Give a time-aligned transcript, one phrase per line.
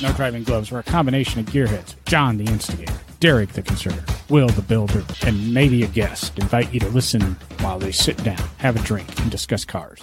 [0.00, 1.94] No Driving Gloves are a combination of gearheads.
[2.04, 6.78] John, the instigator, Derek, the conservator, Will, the builder, and maybe a guest invite you
[6.80, 7.20] to listen
[7.60, 9.98] while they sit down, have a drink, and discuss cars.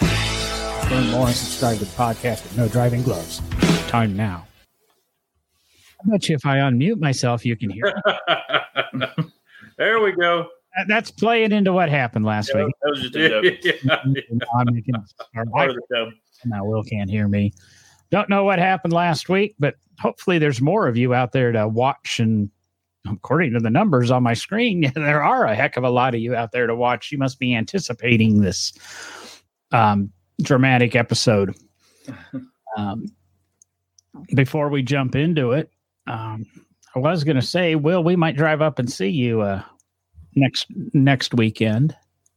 [0.92, 3.42] Learn more and subscribe to the podcast at No Driving Gloves.
[3.88, 4.46] Time now.
[6.06, 7.94] I bet you if I unmute myself, you can hear.
[9.78, 10.48] there we go.
[10.90, 12.76] That's playing into what happened last Yeah, week.
[12.82, 13.56] that was just a joke.
[13.64, 13.96] Yeah.
[14.60, 14.94] I'm making,
[15.36, 16.12] or Part of the show.
[16.44, 17.54] Now Will can't hear me.
[18.12, 21.68] Don't know what happened last week, but hopefully there's more of you out there to
[21.68, 22.20] watch.
[22.20, 22.50] And
[23.10, 26.22] according to the numbers on my screen, there are a heck of a lot of
[26.22, 27.12] you out there to watch.
[27.12, 28.74] You must be anticipating this
[29.72, 30.12] um,
[30.42, 31.56] dramatic episode.
[32.78, 33.06] Um,
[34.36, 35.72] before we jump into it,
[36.08, 36.46] um,
[36.94, 39.62] I was going to say, Will, we might drive up and see you uh,
[40.36, 41.96] next next weekend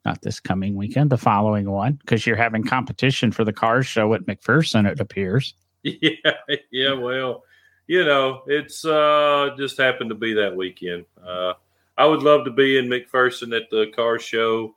[0.08, 4.14] not this coming weekend, the following one, because you're having competition for the car show
[4.14, 5.54] at McPherson, it appears.
[5.82, 6.32] yeah,
[6.72, 6.92] yeah.
[6.94, 7.44] Well,
[7.88, 11.04] you know, it's uh just happened to be that weekend.
[11.26, 11.54] Uh,
[11.96, 14.76] I would love to be in McPherson at the car show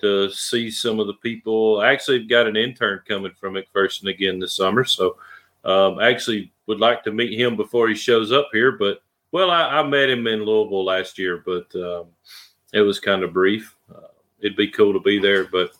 [0.00, 1.80] to see some of the people.
[1.80, 5.16] I actually got an intern coming from McPherson again this summer, so
[5.64, 8.72] um, I actually would like to meet him before he shows up here.
[8.72, 12.06] But well, I, I met him in Louisville last year, but um,
[12.72, 13.76] it was kind of brief.
[13.94, 15.72] Uh, it'd be cool to be there, but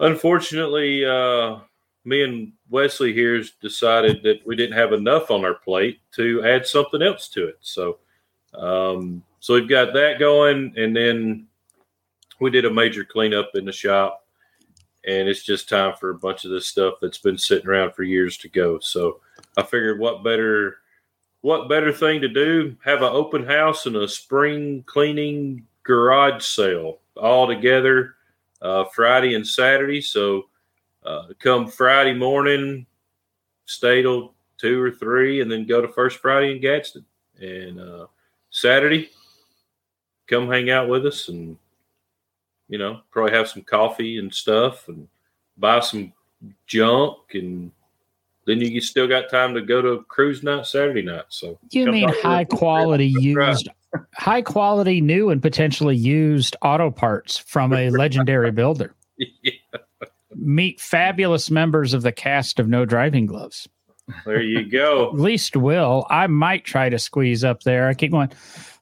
[0.00, 1.58] unfortunately, uh,
[2.04, 6.66] me and Wesley here's decided that we didn't have enough on our plate to add
[6.66, 7.58] something else to it.
[7.60, 7.98] So,
[8.54, 11.46] um, so we've got that going, and then
[12.40, 14.26] we did a major cleanup in the shop,
[15.06, 18.02] and it's just time for a bunch of this stuff that's been sitting around for
[18.02, 18.78] years to go.
[18.80, 19.20] So,
[19.56, 20.78] I figured what better,
[21.42, 22.76] what better thing to do?
[22.84, 28.14] Have an open house and a spring cleaning garage sale all together
[28.62, 30.00] uh, Friday and Saturday.
[30.00, 30.46] So
[31.04, 32.86] uh, come Friday morning,
[33.66, 37.04] stay till two or three, and then go to First Friday in Gadsden.
[37.40, 38.06] And uh,
[38.50, 39.10] Saturday,
[40.28, 41.56] come hang out with us and,
[42.68, 45.08] you know, probably have some coffee and stuff and
[45.56, 46.12] buy some
[46.66, 47.18] junk.
[47.34, 47.72] And
[48.46, 51.24] then you still got time to go to cruise night Saturday night.
[51.28, 53.68] So You mean high quality used,
[54.14, 58.94] high quality new and potentially used auto parts from a legendary builder.
[60.44, 63.68] Meet fabulous members of the cast of No Driving Gloves.
[64.26, 65.08] there you go.
[65.14, 66.06] At least Will.
[66.10, 67.86] I might try to squeeze up there.
[67.88, 68.30] I keep going,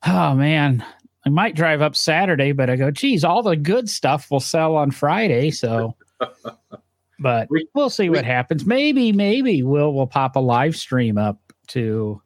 [0.07, 0.85] oh man,
[1.27, 4.75] I might drive up Saturday, but I go, geez, all the good stuff will sell
[4.77, 5.51] on Friday.
[5.51, 5.95] So,
[7.21, 8.65] but We- we'll see we- what happens.
[8.65, 11.39] Maybe, maybe Will will pop a live stream up
[11.69, 12.23] to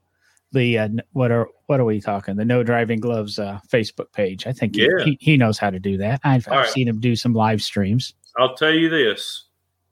[0.52, 2.36] the uh, what are what are we talking?
[2.36, 4.46] The No Driving Gloves uh, Facebook page.
[4.46, 5.04] I think he, Yeah.
[5.04, 6.20] he, he knows how to do that.
[6.22, 6.68] I've, I've right.
[6.70, 8.14] seen him do some live streams.
[8.36, 9.44] I'll tell you this: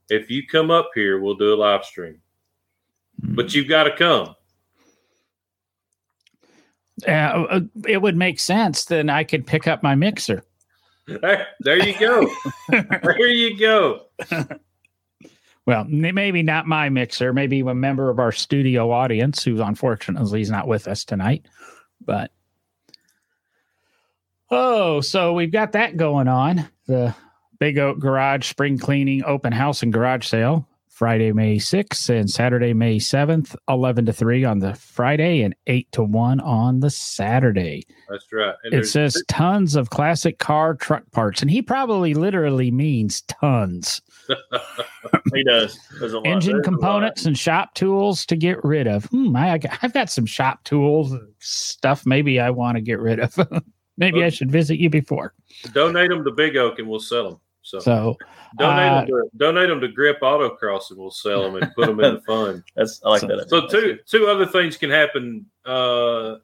[0.08, 2.20] if you come up here, we'll do a live stream.
[3.18, 4.34] But you've got to come.
[7.06, 8.84] Uh, uh, it would make sense.
[8.84, 10.44] Then I could pick up my mixer.
[11.06, 12.28] There, there you go.
[12.68, 14.06] there you go.
[15.64, 20.50] Well, maybe not my mixer, maybe a member of our studio audience who unfortunately is
[20.50, 21.46] not with us tonight.
[22.04, 22.32] But
[24.50, 26.68] oh, so we've got that going on.
[26.88, 27.14] The
[27.62, 32.74] Big Oak Garage Spring Cleaning Open House and Garage Sale, Friday, May 6th and Saturday,
[32.74, 37.84] May 7th, 11 to 3 on the Friday and 8 to 1 on the Saturday.
[38.08, 38.56] That's right.
[38.64, 44.02] And It says tons of classic car truck parts, and he probably literally means tons
[45.32, 45.78] He does.
[46.00, 46.26] A lot.
[46.26, 49.04] engine there's components and shop tools to get rid of.
[49.04, 52.06] Hmm, I, I've got some shop tools and stuff.
[52.06, 53.38] Maybe I want to get rid of.
[53.96, 55.32] maybe I should visit you before.
[55.72, 57.40] donate them to Big Oak and we'll sell them.
[57.62, 58.16] So, So
[58.58, 61.86] donate, uh, them to, donate them to Grip Autocross and we'll sell them and put
[61.86, 62.62] them in the fund.
[62.76, 63.48] That's I like So- that.
[63.48, 66.36] So two two other things can happen uh,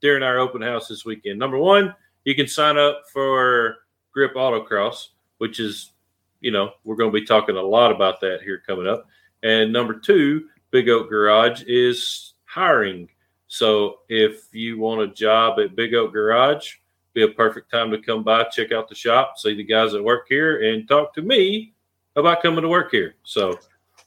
[0.00, 1.38] during our open house this weekend.
[1.38, 3.76] Number one, you can sign up for
[4.12, 5.08] Grip Autocross,
[5.38, 5.92] which is
[6.40, 9.06] you know we're going to be talking a lot about that here coming up.
[9.42, 13.08] And number two, Big Oak Garage is hiring.
[13.46, 16.74] So if you want a job at Big Oak Garage,
[17.14, 20.02] be a perfect time to come by, check out the shop, see the guys that
[20.02, 21.72] work here, and talk to me
[22.16, 23.14] about coming to work here.
[23.22, 23.58] So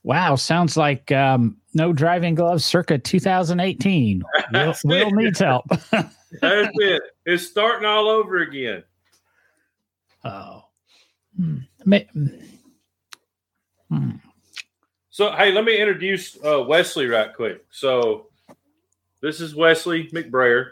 [0.04, 4.24] wow, sounds like um, no driving gloves circa 2018.
[4.52, 5.66] Will, Will needs help.
[5.92, 7.02] that's it.
[7.26, 8.84] It's starting all over again.
[10.24, 10.64] oh.
[11.36, 11.58] Hmm.
[13.90, 14.12] Hmm.
[15.10, 17.66] So, hey, let me introduce uh, Wesley right quick.
[17.72, 18.28] So,
[19.22, 20.72] this is Wesley McBrayer,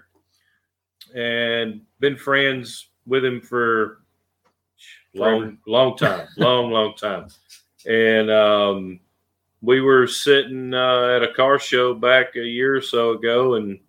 [1.13, 4.01] and been friends with him for
[5.13, 7.27] long, long time, long, long time.
[7.87, 8.99] And um,
[9.61, 13.79] we were sitting uh, at a car show back a year or so ago and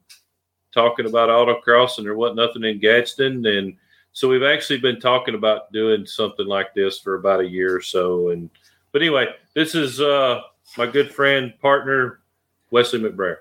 [0.73, 3.77] talking about autocross, and there wasn't nothing in Gadsden, and
[4.13, 7.83] so we've actually been talking about doing something like this for about a year or
[7.83, 8.31] so.
[8.31, 8.49] And
[8.93, 10.41] but anyway, this is uh,
[10.79, 12.21] my good friend partner
[12.71, 13.39] Wesley McBrayer.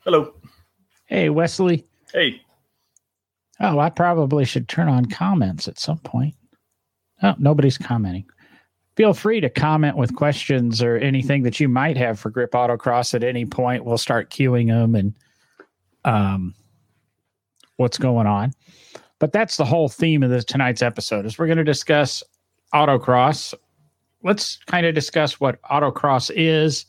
[0.00, 0.34] Hello.
[1.06, 1.86] Hey, Wesley.
[2.12, 2.43] Hey.
[3.60, 6.34] Oh, I probably should turn on comments at some point.
[7.22, 8.26] Oh, nobody's commenting.
[8.96, 13.14] Feel free to comment with questions or anything that you might have for Grip Autocross
[13.14, 13.84] at any point.
[13.84, 15.14] We'll start queuing them and
[16.04, 16.54] um,
[17.76, 18.52] what's going on.
[19.18, 22.22] But that's the whole theme of this tonight's episode is we're going to discuss
[22.72, 23.54] autocross.
[24.22, 26.86] Let's kind of discuss what autocross is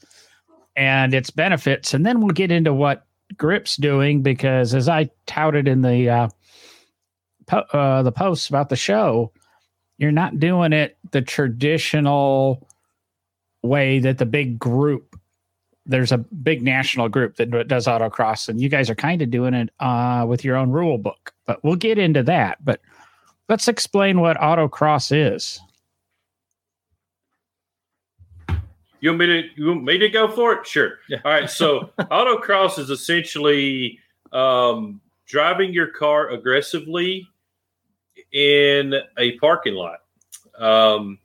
[0.75, 3.05] and its benefits, and then we'll get into what
[3.37, 6.29] Grip's doing because, as I touted in the uh,
[7.47, 9.31] po- uh, the posts about the show,
[9.97, 12.67] you're not doing it the traditional
[13.63, 15.15] way that the big group
[15.87, 19.53] there's a big national group that does autocross and you guys are kind of doing
[19.53, 22.81] it uh, with your own rule book but we'll get into that but
[23.49, 25.59] let's explain what autocross is.
[28.99, 30.65] You want me to you want me to go for it?
[30.65, 30.97] Sure.
[31.09, 31.19] Yeah.
[31.23, 33.99] all right so autocross is essentially
[34.31, 37.27] um, driving your car aggressively
[38.35, 39.99] in a parking lot.
[40.59, 41.19] Um,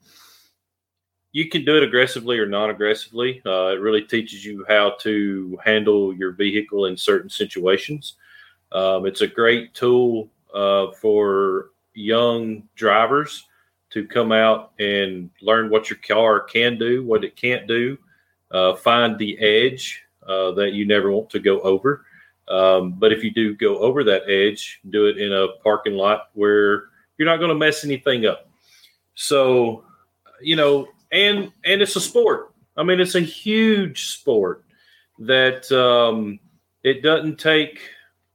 [1.33, 3.43] you can do it aggressively or non aggressively.
[3.45, 8.15] Uh, it really teaches you how to handle your vehicle in certain situations.
[8.73, 13.45] Um, it's a great tool uh, for young drivers
[13.91, 17.99] to come out and learn what your car can do, what it can't do,
[18.53, 22.05] uh, find the edge uh, that you never want to go over.
[22.47, 26.31] Um, but if you do go over that edge, do it in a parking lot
[26.35, 26.85] where
[27.21, 28.49] you're not going to mess anything up.
[29.15, 29.85] So,
[30.41, 32.55] you know, and and it's a sport.
[32.79, 34.65] I mean, it's a huge sport
[35.19, 36.41] that um,
[36.83, 37.79] it doesn't take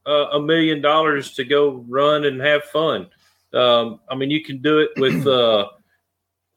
[0.06, 3.08] a million dollars to go run and have fun.
[3.52, 5.66] Um, I mean, you can do it with uh,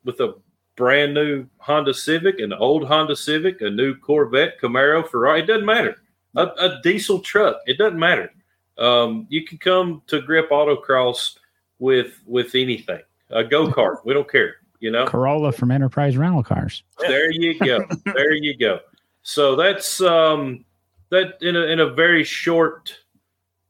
[0.05, 0.35] with a
[0.75, 5.41] brand new Honda Civic, an old Honda Civic, a new Corvette, Camaro, Ferrari.
[5.41, 5.95] It doesn't matter.
[6.35, 7.57] A, a diesel truck.
[7.65, 8.31] It doesn't matter.
[8.77, 11.38] Um, you can come to Grip Autocross
[11.79, 13.01] with with anything.
[13.31, 14.55] A go kart, we don't care.
[14.79, 16.83] You know, Corolla from Enterprise Rental Cars.
[16.99, 17.79] There you go.
[18.05, 18.79] there you go.
[19.23, 20.63] So that's um,
[21.09, 22.95] that in a in a very short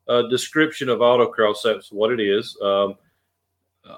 [0.08, 1.58] uh, description of autocross.
[1.64, 2.58] That's what it is.
[2.62, 2.96] Um,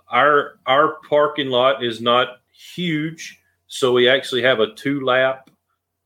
[0.10, 5.50] our our parking lot is not huge, so we actually have a two lap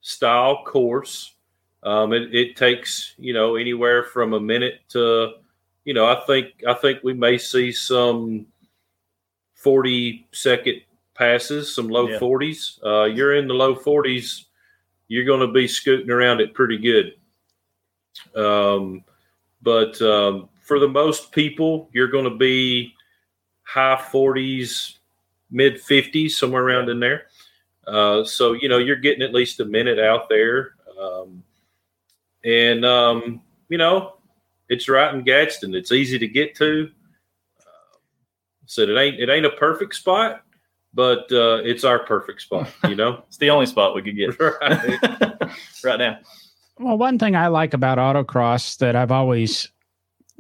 [0.02, 1.36] style course.
[1.84, 5.34] Um, it, it takes you know anywhere from a minute to
[5.86, 8.48] you know, I think I think we may see some
[9.54, 10.82] forty second
[11.14, 12.80] passes, some low forties.
[12.84, 14.46] Uh, you're in the low forties,
[15.08, 17.14] you're going to be scooting around it pretty good.
[18.36, 19.04] Um,
[19.62, 22.94] but um, for the most people, you're going to be
[23.64, 25.00] high forties,
[25.52, 27.28] mid fifties, somewhere around in there.
[27.86, 31.44] Uh, so you know you're getting at least a minute out there, um,
[32.44, 34.15] and um, you know
[34.70, 35.76] it's right in Gadsden.
[35.76, 36.90] It's easy to get to.
[37.60, 37.98] Uh,
[38.66, 40.44] said it ain't it ain't a perfect spot,
[40.94, 42.70] but uh, it's our perfect spot.
[42.88, 45.52] You know, it's the only spot we could get right.
[45.84, 46.20] right now.
[46.80, 49.70] Well, one thing I like about autocross that I've always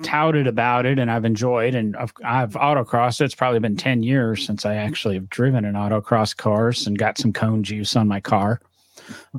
[0.03, 3.21] touted about it and I've enjoyed, and I've, I've autocrossed.
[3.21, 7.17] It's probably been ten years since I actually have driven an autocross cars and got
[7.17, 8.59] some cone juice on my car,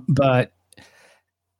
[0.09, 0.53] but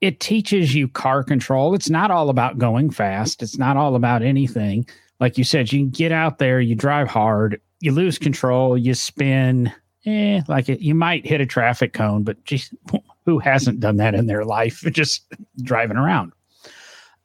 [0.01, 1.75] it teaches you car control.
[1.75, 3.43] It's not all about going fast.
[3.43, 4.87] It's not all about anything.
[5.21, 9.73] Like you said, you get out there, you drive hard, you lose control, you spin.
[10.05, 12.73] Eh, like it, you might hit a traffic cone, but geez,
[13.25, 14.81] who hasn't done that in their life?
[14.93, 15.25] Just
[15.63, 16.33] driving around.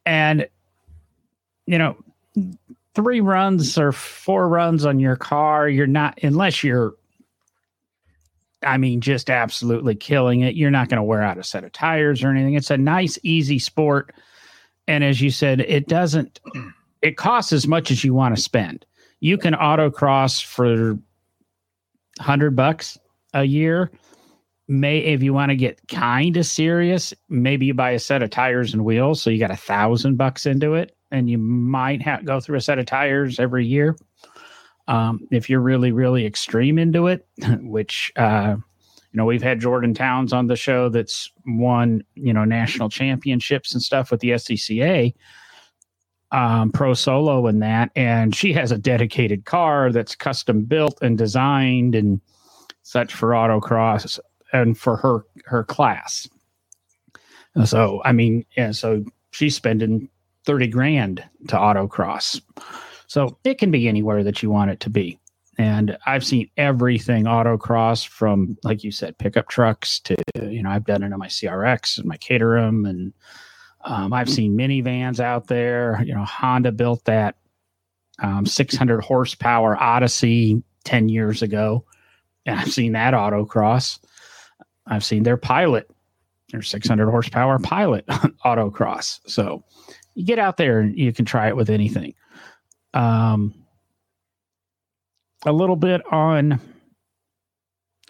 [0.05, 0.47] And,
[1.67, 1.97] you know,
[2.95, 6.95] three runs or four runs on your car, you're not, unless you're
[8.63, 10.55] I mean, just absolutely killing it.
[10.55, 12.53] You're not going to wear out a set of tires or anything.
[12.53, 14.13] It's a nice, easy sport.
[14.87, 16.39] And as you said, it doesn't,
[17.01, 18.85] it costs as much as you want to spend.
[19.19, 20.93] You can autocross for
[22.17, 22.97] 100 bucks
[23.33, 23.91] a year.
[24.67, 28.29] May, if you want to get kind of serious, maybe you buy a set of
[28.29, 29.21] tires and wheels.
[29.21, 32.61] So you got a thousand bucks into it and you might have go through a
[32.61, 33.97] set of tires every year.
[34.87, 37.27] Um, if you're really, really extreme into it,
[37.61, 42.45] which, uh, you know, we've had Jordan Towns on the show that's won, you know,
[42.45, 45.13] national championships and stuff with the SCCA,
[46.31, 47.91] um, pro solo and that.
[47.95, 52.21] And she has a dedicated car that's custom built and designed and
[52.83, 54.19] such for autocross.
[54.53, 56.27] and for her her class.
[57.65, 60.09] So I mean, yeah, so she's spending
[60.45, 62.41] 30 grand to autocross.
[63.11, 65.19] So it can be anywhere that you want it to be.
[65.57, 70.85] And I've seen everything autocross from, like you said, pickup trucks to, you know, I've
[70.85, 72.85] done it on my CRX and my Caterham.
[72.85, 73.11] And
[73.83, 76.01] um, I've seen minivans out there.
[76.05, 77.35] You know, Honda built that
[78.19, 81.83] um, 600 horsepower Odyssey 10 years ago.
[82.45, 83.99] And I've seen that autocross.
[84.87, 85.91] I've seen their pilot,
[86.53, 88.05] their 600 horsepower pilot
[88.45, 89.19] autocross.
[89.27, 89.65] So
[90.15, 92.13] you get out there and you can try it with anything.
[92.93, 93.53] Um,
[95.45, 96.59] a little bit on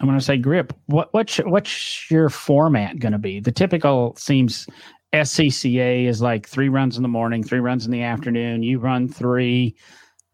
[0.02, 0.72] I'm going to say grip.
[0.86, 3.38] What what's what's your format going to be?
[3.38, 4.66] The typical seems
[5.12, 8.64] SCCA is like three runs in the morning, three runs in the afternoon.
[8.64, 9.76] You run three,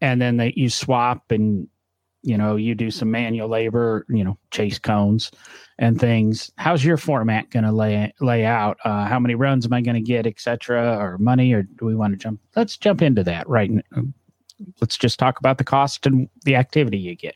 [0.01, 1.67] and then they you swap and
[2.23, 5.29] you know you do some manual labor, you know chase cones
[5.77, 6.51] and things.
[6.57, 8.77] How's your format going to lay lay out?
[8.83, 11.95] Uh, how many runs am I going to get, etc., or money, or do we
[11.95, 12.39] want to jump?
[12.55, 13.69] Let's jump into that right
[14.81, 17.35] let's just talk about the cost and the activity you get.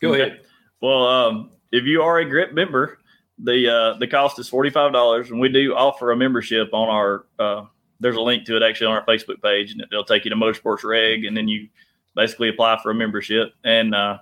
[0.00, 0.40] Go ahead.
[0.80, 2.98] Well, um, if you are a grip member,
[3.38, 6.88] the uh, the cost is forty five dollars, and we do offer a membership on
[6.88, 7.26] our.
[7.38, 7.64] Uh,
[8.00, 10.36] there's a link to it actually on our Facebook page, and it'll take you to
[10.36, 11.68] Motorsports Reg, and then you
[12.14, 14.18] basically apply for a membership, and uh,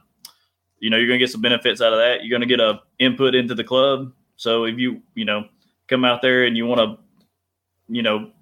[0.79, 2.25] you know you're going to get some benefits out of that.
[2.25, 4.13] You're going to get a input into the club.
[4.37, 5.47] So if you you know
[5.89, 6.99] come out there and you want to
[7.89, 8.31] you know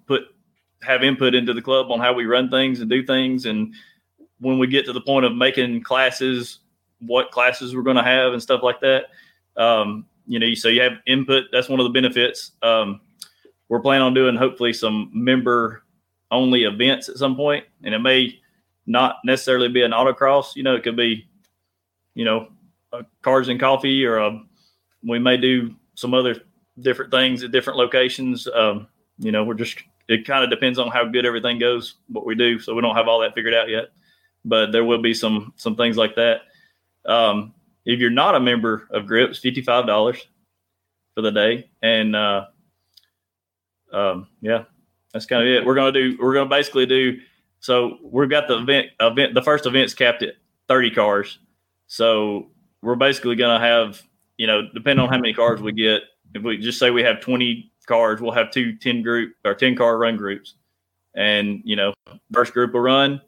[0.83, 3.45] have input into the club on how we run things and do things.
[3.45, 3.73] And
[4.39, 6.59] when we get to the point of making classes,
[6.99, 9.05] what classes we're going to have and stuff like that,
[9.57, 11.45] um, you know, so you have input.
[11.51, 12.51] That's one of the benefits.
[12.61, 13.01] Um,
[13.69, 15.83] we're planning on doing hopefully some member
[16.29, 18.39] only events at some point, and it may
[18.85, 20.55] not necessarily be an autocross.
[20.55, 21.27] You know, it could be,
[22.15, 22.47] you know,
[22.93, 24.41] a cars and coffee, or a,
[25.03, 26.35] we may do some other
[26.79, 28.47] different things at different locations.
[28.47, 28.87] Um,
[29.19, 29.77] you know, we're just
[30.11, 32.59] it kind of depends on how good everything goes, what we do.
[32.59, 33.85] So we don't have all that figured out yet,
[34.43, 36.41] but there will be some some things like that.
[37.05, 37.53] Um,
[37.85, 40.17] if you're not a member of Grips, fifty five dollars
[41.15, 42.45] for the day, and uh,
[43.91, 44.65] um, yeah,
[45.13, 45.65] that's kind of it.
[45.65, 46.17] We're gonna do.
[46.19, 47.19] We're gonna basically do.
[47.59, 48.87] So we've got the event.
[48.99, 49.33] Event.
[49.33, 50.35] The first event's capped at
[50.67, 51.39] thirty cars.
[51.87, 52.49] So
[52.81, 54.01] we're basically gonna have.
[54.37, 56.01] You know, depending on how many cars we get,
[56.33, 59.75] if we just say we have twenty cars, we'll have two 10 group or 10
[59.75, 60.55] car run groups.
[61.15, 61.93] And, you know,
[62.31, 63.21] first group will run.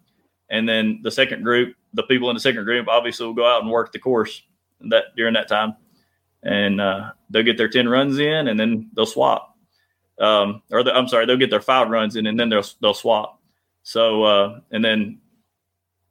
[0.49, 3.61] And then the second group, the people in the second group obviously will go out
[3.61, 4.41] and work the course
[4.81, 5.75] that during that time.
[6.43, 9.57] And uh, they'll get their 10 runs in and then they'll swap.
[10.19, 12.93] Um, or the, I'm sorry, they'll get their five runs in and then they'll, they'll
[12.93, 13.41] swap.
[13.83, 15.19] So, uh, and then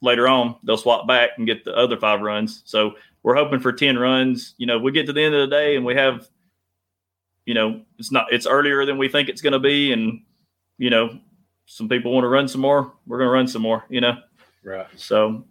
[0.00, 2.62] later on, they'll swap back and get the other five runs.
[2.64, 4.54] So we're hoping for 10 runs.
[4.58, 6.28] You know, we get to the end of the day and we have
[7.46, 10.22] you know, it's not it's earlier than we think it's going to be, and
[10.78, 11.18] you know,
[11.66, 12.92] some people want to run some more.
[13.06, 13.84] We're going to run some more.
[13.88, 14.16] You know,
[14.64, 14.86] right?
[14.96, 15.44] So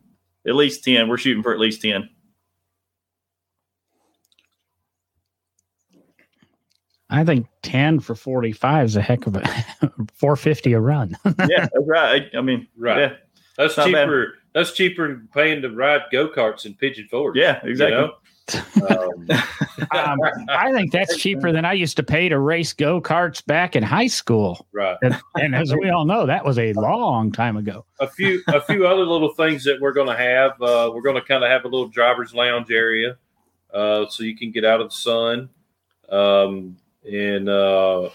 [0.48, 1.08] at least ten.
[1.08, 2.10] We're shooting for at least ten.
[7.10, 9.66] I think ten for forty five is a heck of a
[10.14, 11.18] four fifty a run.
[11.26, 12.30] yeah, that's right.
[12.34, 13.00] I, I mean, right.
[13.00, 13.14] Yeah,
[13.58, 14.26] that's cheaper.
[14.28, 14.38] Bad.
[14.54, 17.38] That's cheaper than paying to ride go karts in Pigeon Forge.
[17.38, 17.98] Yeah, exactly.
[17.98, 18.14] You know?
[18.56, 19.28] Um,
[19.92, 23.76] um, I think that's cheaper than I used to pay to race go karts back
[23.76, 24.66] in high school.
[24.74, 24.98] Right.
[25.02, 27.86] And, and, as we all know, that was a long time ago.
[28.00, 30.62] A few, a few other little things that we're going to have.
[30.62, 33.18] Uh, we're going to kind of have a little driver's lounge area,
[33.74, 35.50] uh, so you can get out of the sun.
[36.10, 36.78] Um,
[37.10, 38.10] and uh,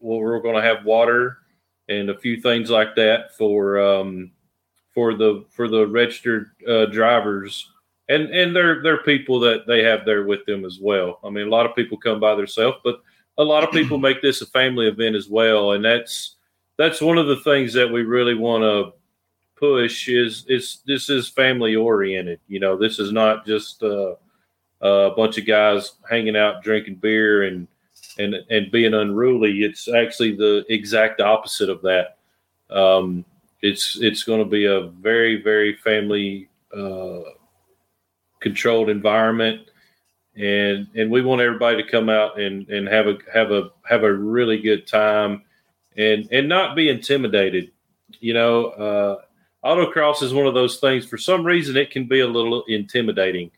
[0.00, 1.38] we're going to have water
[1.88, 4.30] and a few things like that for um,
[4.92, 7.70] for the for the registered uh, drivers
[8.08, 11.20] and and they're they're people that they have there with them as well.
[11.24, 13.02] I mean, a lot of people come by themselves, but
[13.36, 16.36] a lot of people make this a family event as well, and that's
[16.76, 18.92] that's one of the things that we really want to
[19.56, 22.40] push is is this is family oriented.
[22.48, 24.14] You know, this is not just uh,
[24.80, 27.68] a bunch of guys hanging out drinking beer and
[28.18, 29.62] and and being unruly.
[29.62, 32.18] It's actually the exact opposite of that.
[32.70, 33.24] Um,
[33.60, 37.20] it's it's going to be a very very family uh,
[38.40, 39.70] controlled environment.
[40.36, 44.04] And and we want everybody to come out and and have a have a have
[44.04, 45.42] a really good time
[45.96, 47.72] and and not be intimidated.
[48.20, 49.16] You know uh
[49.64, 51.06] autocross is one of those things.
[51.06, 53.50] For some reason it can be a little intimidating.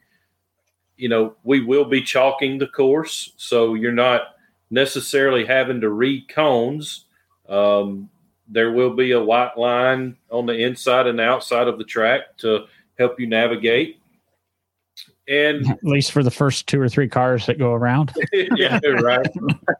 [0.96, 4.22] You know we will be chalking the course so you're not
[4.70, 7.04] necessarily having to read cones.
[7.48, 8.08] Um,
[8.48, 12.64] there will be a white line on the inside and outside of the track to
[12.98, 13.99] help you navigate
[15.30, 18.12] and at least for the first two or three cars that go around.
[18.32, 19.26] yeah, right.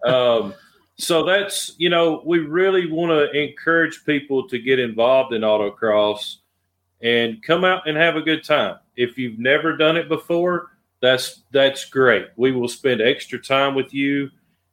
[0.07, 0.55] Um,
[0.97, 6.37] so that's you know we really want to encourage people to get involved in autocross
[7.03, 8.77] and come out and have a good time.
[8.97, 12.29] If you've never done it before, that's that's great.
[12.37, 14.31] We will spend extra time with you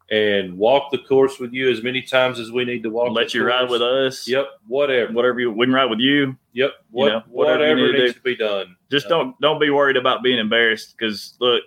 [0.10, 3.12] and walk the course with you as many times as we need to walk.
[3.12, 3.52] Let you course.
[3.52, 4.28] ride with us.
[4.28, 6.38] Yep, whatever, whatever you we can ride with you.
[6.54, 8.76] Yep, what, you know, whatever, whatever, needs to, to, be done.
[8.90, 11.64] Just don't don't be worried about being embarrassed because look,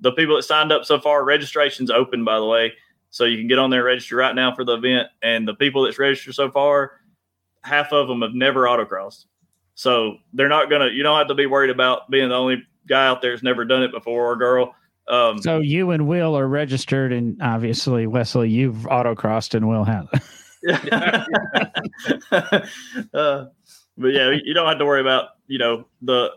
[0.00, 2.72] the people that signed up so far, registration's open by the way,
[3.10, 5.08] so you can get on there register right now for the event.
[5.22, 7.00] And the people that's registered so far,
[7.62, 9.26] half of them have never autocrossed,
[9.74, 10.88] so they're not gonna.
[10.88, 13.64] You don't have to be worried about being the only guy out there that's never
[13.64, 14.74] done it before or girl.
[15.08, 20.06] Um, so you and Will are registered, and obviously Wesley, you've autocrossed, and Will has.
[23.12, 23.44] uh,
[23.98, 26.30] but yeah, you don't have to worry about you know the.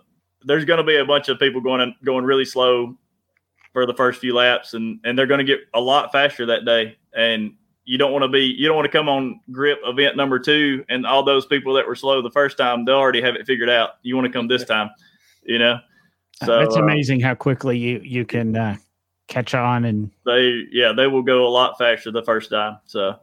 [0.43, 2.97] There's going to be a bunch of people going going really slow
[3.73, 6.65] for the first few laps, and and they're going to get a lot faster that
[6.65, 6.97] day.
[7.15, 7.53] And
[7.85, 10.83] you don't want to be you don't want to come on grip event number two,
[10.89, 13.69] and all those people that were slow the first time they already have it figured
[13.69, 13.91] out.
[14.03, 14.89] You want to come this time,
[15.43, 15.79] you know.
[16.45, 18.77] So it's amazing uh, how quickly you you can uh,
[19.27, 22.77] catch on and they yeah they will go a lot faster the first time.
[22.85, 23.15] So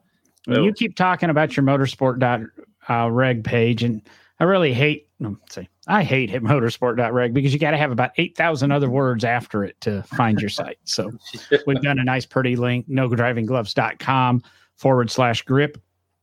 [0.46, 2.48] you keep talking about your motorsport
[2.88, 4.02] uh, reg page, and
[4.40, 5.08] I really hate
[5.48, 9.64] say I hate hit motorsport.reg because you got to have about 8,000 other words after
[9.64, 10.78] it to find your site.
[10.84, 11.12] So
[11.66, 14.42] we've done a nice, pretty link, no driving-gloves.com
[14.76, 15.80] forward slash grip.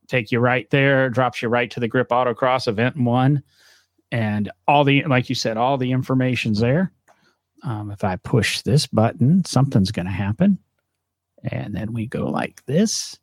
[0.08, 3.42] Take you right there, drops you right to the grip autocross event one.
[4.12, 6.92] And all the, like you said, all the information's there.
[7.64, 10.58] Um, if I push this button, something's going to happen.
[11.50, 13.18] And then we go like this.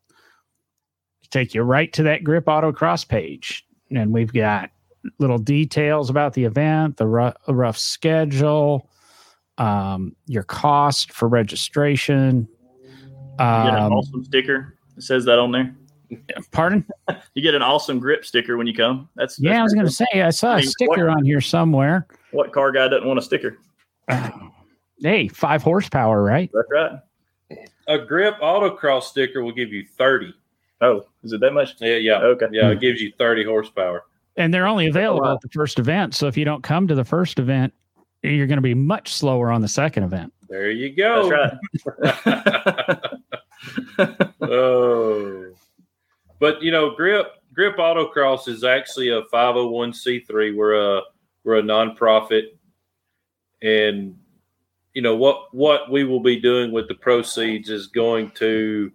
[1.30, 3.64] Take you right to that grip autocross page.
[3.92, 4.72] And we've got
[5.20, 8.90] little details about the event, the rough, rough schedule,
[9.60, 12.48] um, your cost for registration.
[13.38, 14.76] Um, you get an awesome sticker.
[14.98, 15.76] It says that on there.
[16.52, 16.86] Pardon?
[17.34, 19.10] you get an awesome grip sticker when you come.
[19.16, 19.60] That's, that's yeah.
[19.60, 22.08] I was going to say I saw I mean, a sticker what, on here somewhere.
[22.32, 23.58] What car guy doesn't want a sticker?
[24.08, 24.30] Uh,
[25.02, 26.50] hey, five horsepower, right?
[26.54, 27.00] That's right.
[27.88, 30.34] A grip autocross sticker will give you thirty.
[30.82, 31.76] Oh, is it that much?
[31.80, 32.20] Yeah, yeah.
[32.20, 32.46] Okay.
[32.52, 34.04] Yeah, it gives you thirty horsepower
[34.40, 35.36] and they're only available oh, wow.
[35.36, 36.16] at the first event.
[36.16, 37.74] So if you don't come to the first event,
[38.24, 40.34] you're going to be much slower on the second event.
[40.48, 41.60] There you go.
[41.70, 43.00] That's right.
[44.42, 45.54] oh,
[46.40, 50.56] but you know, Grip Grip Autocross is actually a 501c3.
[50.56, 51.02] We're a
[51.44, 52.44] we're a nonprofit,
[53.62, 54.18] and
[54.94, 58.92] you know what what we will be doing with the proceeds is going to.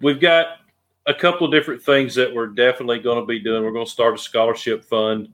[0.00, 0.58] We've got
[1.06, 3.64] a couple of different things that we're definitely going to be doing.
[3.64, 5.28] We're going to start a scholarship fund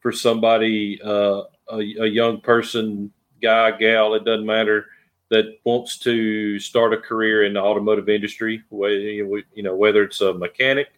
[0.00, 4.86] for somebody, uh, a, a, young person, guy, gal, it doesn't matter,
[5.30, 8.62] that wants to start a career in the automotive industry.
[8.70, 10.88] You know, whether it's a mechanic,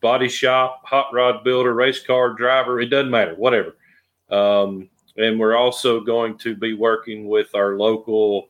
[0.00, 3.76] body shop, hot rod builder, race car driver, it doesn't matter, whatever.
[4.30, 8.48] Um, and we're also going to be working with our local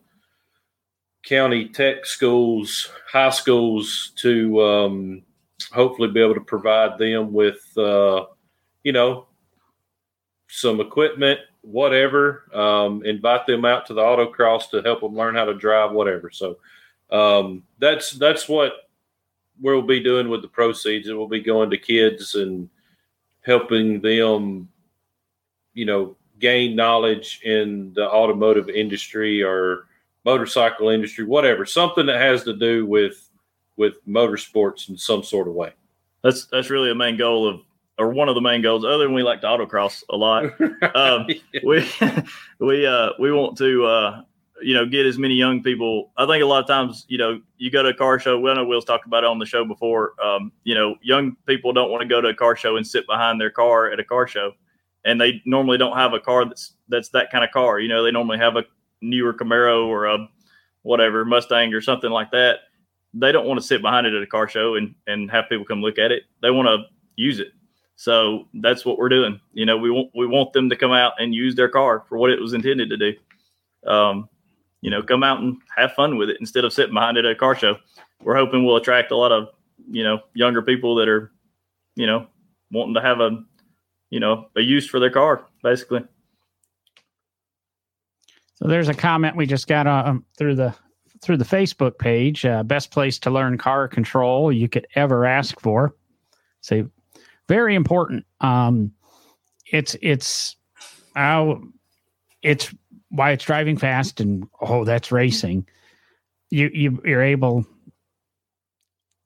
[1.25, 5.23] county tech schools, high schools to um,
[5.73, 8.27] hopefully be able to provide them with, uh,
[8.85, 9.27] you know,
[10.49, 12.45] some equipment, whatever.
[12.55, 16.31] Um, invite them out to the autocross to help them learn how to drive, whatever.
[16.31, 16.59] So
[17.11, 18.73] um, that's that's what
[19.61, 21.09] we'll be doing with the proceeds.
[21.09, 22.69] It will be going to kids and
[23.43, 24.69] helping them,
[25.75, 29.87] you know, gain knowledge in the automotive industry or
[30.25, 33.29] motorcycle industry, whatever, something that has to do with
[33.77, 35.73] with motorsports in some sort of way.
[36.23, 37.61] That's that's really a main goal of
[37.99, 40.53] or one of the main goals, other than we like to autocross a lot.
[40.95, 41.27] Um,
[41.65, 41.89] we
[42.61, 44.23] we uh, we want to uh,
[44.63, 46.11] you know get as many young people.
[46.17, 48.39] I think a lot of times you know you go to a car show.
[48.39, 50.15] Well, I know Will's talked about it on the show before.
[50.23, 53.07] Um, you know, young people don't want to go to a car show and sit
[53.07, 54.53] behind their car at a car show,
[55.05, 57.81] and they normally don't have a car that's that's that kind of car.
[57.81, 58.65] You know, they normally have a
[59.03, 60.29] newer Camaro or a
[60.83, 62.61] whatever Mustang or something like that,
[63.15, 65.65] they don't want to sit behind it at a car show and and have people
[65.65, 66.25] come look at it.
[66.43, 66.85] They want to
[67.17, 67.49] use it.
[67.99, 69.41] So that's what we're doing.
[69.53, 72.17] You know, we want we want them to come out and use their car for
[72.17, 73.13] what it was intended to do.
[73.91, 74.29] Um,
[74.81, 77.33] you know, come out and have fun with it instead of sitting behind it at
[77.33, 77.77] a car show.
[78.23, 79.49] We're hoping we'll attract a lot of
[79.91, 81.33] you know younger people that are
[81.97, 82.29] you know
[82.71, 83.43] wanting to have a
[84.11, 86.05] you know a use for their car basically.
[88.55, 90.73] So there's a comment we just got um, through the
[91.21, 92.47] through the Facebook page.
[92.47, 95.97] Uh, best place to learn car control you could ever ask for.
[96.61, 96.85] Say,
[97.49, 98.25] very important.
[98.41, 98.93] Um,
[99.67, 100.57] it's it's
[101.17, 101.57] I
[102.43, 102.73] it's
[103.11, 105.67] why it's driving fast and oh, that's racing.
[106.51, 107.67] You you you're able.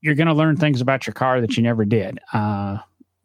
[0.01, 2.19] You're going to learn things about your car that you never did.
[2.33, 2.79] Uh,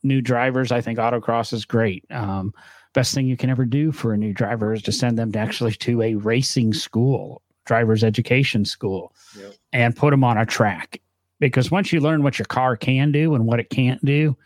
[0.03, 2.05] new drivers, I think autocross is great.
[2.12, 2.53] Um,
[2.93, 5.39] best thing you can ever do for a new driver is to send them to
[5.39, 9.55] actually to a racing school, driver's education school, yep.
[9.73, 11.01] and put them on a track.
[11.39, 14.38] Because once you learn what your car can do and what it can't do,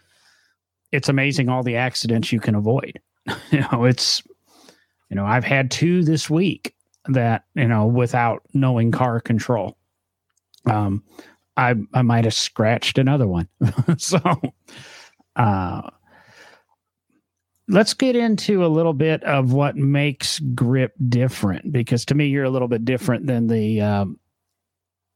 [0.92, 3.00] it's amazing all the accidents you can avoid.
[3.52, 4.22] you know, it's
[5.10, 6.74] you know, I've had two this week
[7.10, 9.78] that, you know, without knowing car control.
[10.66, 11.04] Um
[11.58, 13.48] I I might have scratched another one.
[13.98, 14.20] so
[15.36, 15.90] uh
[17.72, 22.44] let's get into a little bit of what makes grip different because to me you're
[22.44, 24.20] a little bit different than the um,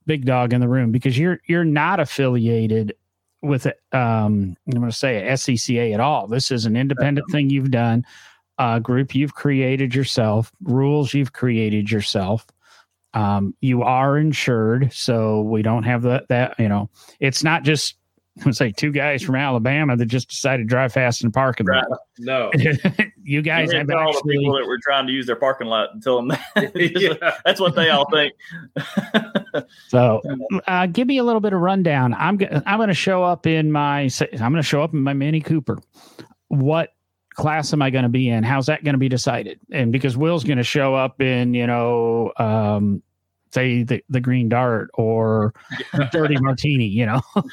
[0.06, 2.94] big dog in the room because you're you're not affiliated
[3.46, 6.28] with um, I'm going to say SCCA at all.
[6.28, 8.06] This is an independent thing you've done,
[8.58, 12.46] a group you've created yourself, rules you've created yourself.
[13.14, 16.28] Um, you are insured, so we don't have that.
[16.28, 17.96] That you know, it's not just
[18.46, 21.68] let's say two guys from Alabama that just decided to drive fast in the parking
[21.68, 21.86] lot.
[21.90, 22.00] Right.
[22.20, 22.52] No,
[23.24, 25.94] you guys you have all the people that were trying to use their parking lot
[25.94, 26.72] and tell them that.
[27.22, 27.38] yeah.
[27.46, 28.34] That's what they all think.
[29.88, 30.22] so,
[30.68, 32.14] uh, give me a little bit of rundown.
[32.14, 35.02] I'm g- I'm going to show up in my I'm going to show up in
[35.02, 35.80] my Mini Cooper.
[36.50, 36.90] What
[37.36, 38.44] class am I going to be in?
[38.44, 39.60] How's that going to be decided?
[39.72, 43.02] And because Will's going to show up in, you know, um,
[43.56, 45.54] say the, the green dart or
[46.12, 47.22] dirty martini, you know.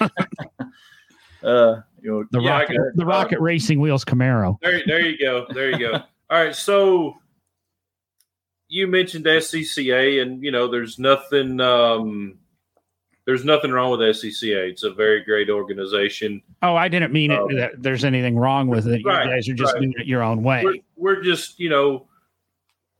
[1.42, 4.58] uh, you know, the yeah, rocket, the rocket um, racing wheels Camaro.
[4.60, 5.46] There, there you go.
[5.54, 5.92] There you go.
[6.28, 7.14] All right, so
[8.68, 12.38] you mentioned SCCA, and you know, there's nothing, um,
[13.24, 14.70] there's nothing wrong with SCCA.
[14.70, 16.42] It's a very great organization.
[16.62, 19.02] Oh, I didn't mean um, it that there's anything wrong with it.
[19.04, 19.80] Right, you guys are just right.
[19.80, 20.64] doing it your own way.
[20.64, 22.08] We're, we're just, you know,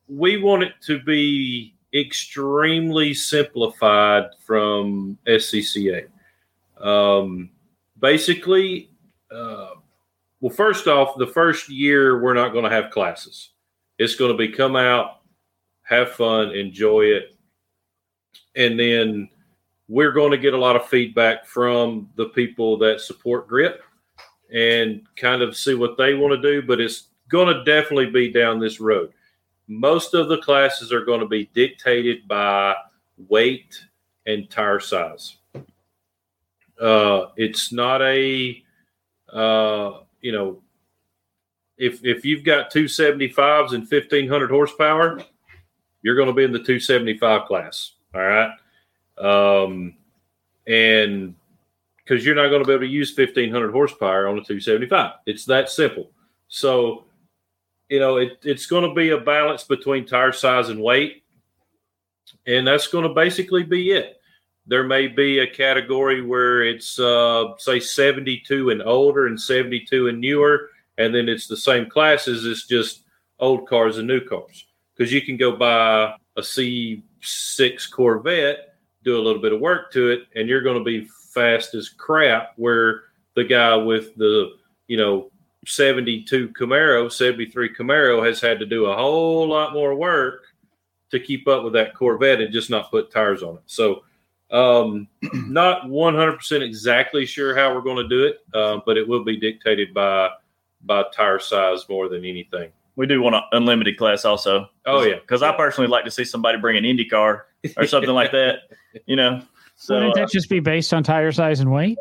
[0.06, 6.07] we want it to be extremely simplified from SCCA.
[6.81, 7.50] Um,
[7.98, 8.90] basically,
[9.31, 9.70] uh,
[10.40, 13.50] well, first off, the first year we're not going to have classes.
[13.98, 15.20] It's going to be come out,
[15.83, 17.37] have fun, enjoy it,
[18.57, 19.28] and then
[19.88, 23.83] we're going to get a lot of feedback from the people that support Grip
[24.52, 26.66] and kind of see what they want to do.
[26.66, 29.12] But it's going to definitely be down this road
[29.68, 32.75] most of the classes are going to be dictated by
[33.29, 33.81] weight
[34.27, 35.37] and tire size.
[36.81, 38.62] Uh, it's not a,
[39.33, 40.62] uh, you know,
[41.79, 45.20] if if you've got 275s and 1500 horsepower,
[46.03, 47.92] you're going to be in the 275 class.
[48.14, 48.51] All right.
[49.18, 49.94] Um,
[50.66, 51.35] and
[51.98, 55.44] because you're not going to be able to use 1500 horsepower on a 275, it's
[55.46, 56.11] that simple.
[56.48, 57.05] So,
[57.92, 61.24] you know, it, it's going to be a balance between tire size and weight.
[62.46, 64.18] And that's going to basically be it.
[64.66, 70.18] There may be a category where it's, uh, say, 72 and older and 72 and
[70.22, 70.70] newer.
[70.96, 73.02] And then it's the same classes, it's just
[73.38, 74.64] old cars and new cars.
[74.96, 78.74] Because you can go buy a C6 Corvette,
[79.05, 81.90] do a little bit of work to it, and you're going to be fast as
[81.90, 82.55] crap.
[82.57, 83.02] Where
[83.35, 84.52] the guy with the,
[84.87, 85.31] you know,
[85.66, 90.44] 72 Camaro, 73 Camaro has had to do a whole lot more work
[91.11, 93.62] to keep up with that Corvette and just not put tires on it.
[93.66, 94.03] So,
[94.51, 99.25] um, not 100% exactly sure how we're going to do it, uh, but it will
[99.25, 100.31] be dictated by
[100.85, 102.72] by tire size more than anything.
[102.96, 104.68] We do want an unlimited class also.
[104.85, 105.51] Oh yeah, because yeah.
[105.51, 107.46] I personally like to see somebody bring an Indy car
[107.77, 108.62] or something like that.
[109.07, 109.42] You know,
[109.77, 111.98] so wouldn't that uh, just be based on tire size and weight?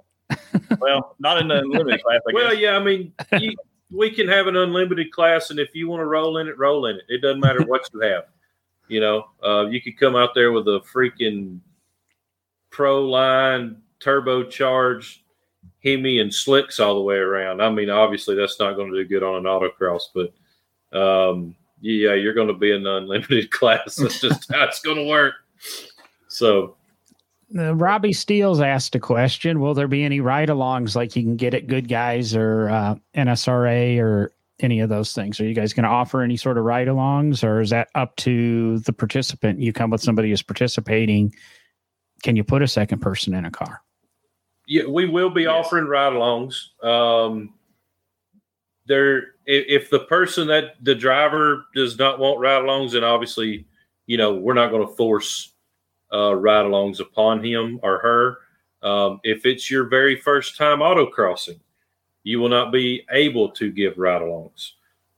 [0.79, 2.21] Well, not in the unlimited class.
[2.33, 3.55] well, yeah, I mean, you,
[3.91, 6.85] we can have an unlimited class, and if you want to roll in it, roll
[6.85, 7.03] in it.
[7.09, 8.25] It doesn't matter what you have.
[8.87, 11.59] You know, uh, you could come out there with a freaking
[12.69, 15.19] pro line turbocharged
[15.83, 17.61] Hemi and slicks all the way around.
[17.61, 20.33] I mean, obviously that's not going to do good on an autocross, but
[20.97, 23.95] um, yeah, you're going to be in an unlimited class.
[23.95, 25.35] That's just how it's going to work.
[26.27, 26.75] So
[27.57, 31.53] uh, Robbie Steele asked a question: Will there be any ride-alongs like you can get
[31.53, 35.39] at Good Guys or uh, NSRA or any of those things?
[35.39, 38.79] Are you guys going to offer any sort of ride-alongs, or is that up to
[38.79, 39.59] the participant?
[39.59, 41.33] You come with somebody who's participating.
[42.23, 43.81] Can you put a second person in a car?
[44.67, 45.51] Yeah, we will be yes.
[45.51, 46.55] offering ride-alongs.
[46.83, 47.53] Um,
[48.85, 53.65] there, if, if the person that the driver does not want ride-alongs, then obviously,
[54.05, 55.51] you know, we're not going to force
[56.13, 58.38] uh, ride alongs upon him or her.
[58.88, 61.60] Um, if it's your very first time autocrossing,
[62.24, 64.71] you will not be able to give ride alongs.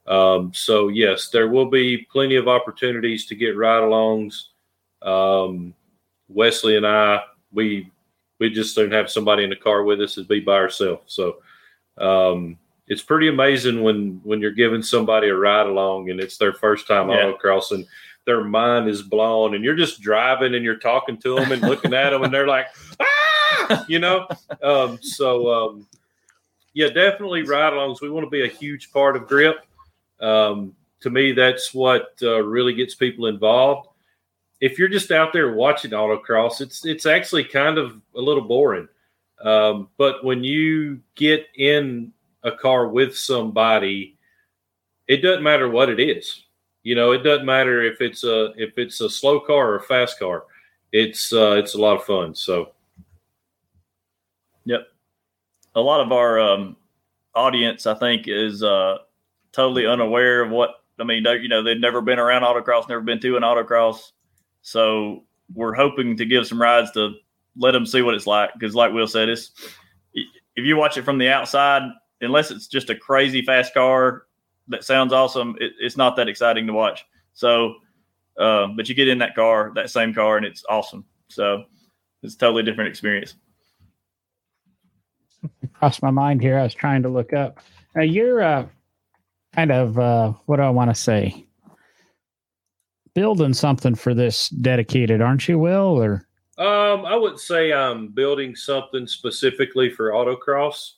[0.06, 4.48] Um, so yes, there will be plenty of opportunities to get ride-alongs.
[5.02, 5.74] Um,
[6.28, 7.90] Wesley and I, we
[8.40, 11.14] we just don't have somebody in the car with us; it'd be by ourselves.
[11.14, 11.38] So
[11.98, 16.54] um, it's pretty amazing when when you're giving somebody a ride along and it's their
[16.54, 17.32] first time yeah.
[17.32, 17.86] autocross and
[18.26, 21.94] their mind is blown and you're just driving and you're talking to them and looking
[21.94, 22.68] at them and they're like
[23.00, 23.86] ah!
[23.88, 24.28] You know?
[24.62, 25.88] Um, so um,
[26.74, 29.66] yeah definitely ride alongs we want to be a huge part of grip.
[30.20, 33.90] Um, to me that's what uh, really gets people involved.
[34.62, 38.88] If you're just out there watching autocross it's it's actually kind of a little boring.
[39.44, 44.18] Um, but when you get in a car with somebody,
[45.08, 46.44] it doesn't matter what it is.
[46.84, 49.82] You know, it doesn't matter if it's a if it's a slow car or a
[49.82, 50.44] fast car.
[50.92, 52.36] It's uh, it's a lot of fun.
[52.36, 52.74] So,
[54.66, 54.88] yep,
[55.76, 56.76] a lot of our um,
[57.36, 58.98] audience, I think, is uh,
[59.54, 61.24] totally unaware of what I mean.
[61.24, 64.12] You know, they've never been around autocross, never been to an autocross,
[64.62, 67.14] so we're hoping to give some rides to
[67.56, 68.52] let them see what it's like.
[68.54, 69.52] Because, like Will said, it's
[70.14, 71.84] if you watch it from the outside,
[72.20, 74.24] unless it's just a crazy fast car
[74.68, 77.06] that sounds awesome, it, it's not that exciting to watch.
[77.34, 77.76] So,
[78.40, 81.06] uh, but you get in that car, that same car, and it's awesome.
[81.30, 81.64] So
[82.22, 83.36] it's a totally different experience.
[85.74, 86.58] Crossed my mind here.
[86.58, 87.60] I was trying to look up.
[87.96, 88.66] Uh, you're uh,
[89.54, 91.46] kind of uh, what do I want to say?
[93.14, 96.02] Building something for this dedicated, aren't you, Will?
[96.02, 96.26] Or
[96.58, 100.94] um, I would say I'm building something specifically for autocross.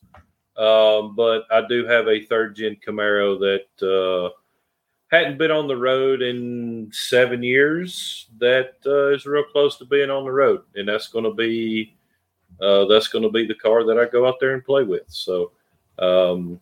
[0.57, 4.29] Um, but I do have a third gen Camaro that uh,
[5.11, 8.27] hadn't been on the road in seven years.
[8.39, 11.95] That uh, is real close to being on the road, and that's going to be
[12.61, 15.03] uh, that's going to be the car that I go out there and play with.
[15.07, 15.51] So
[15.99, 16.59] um,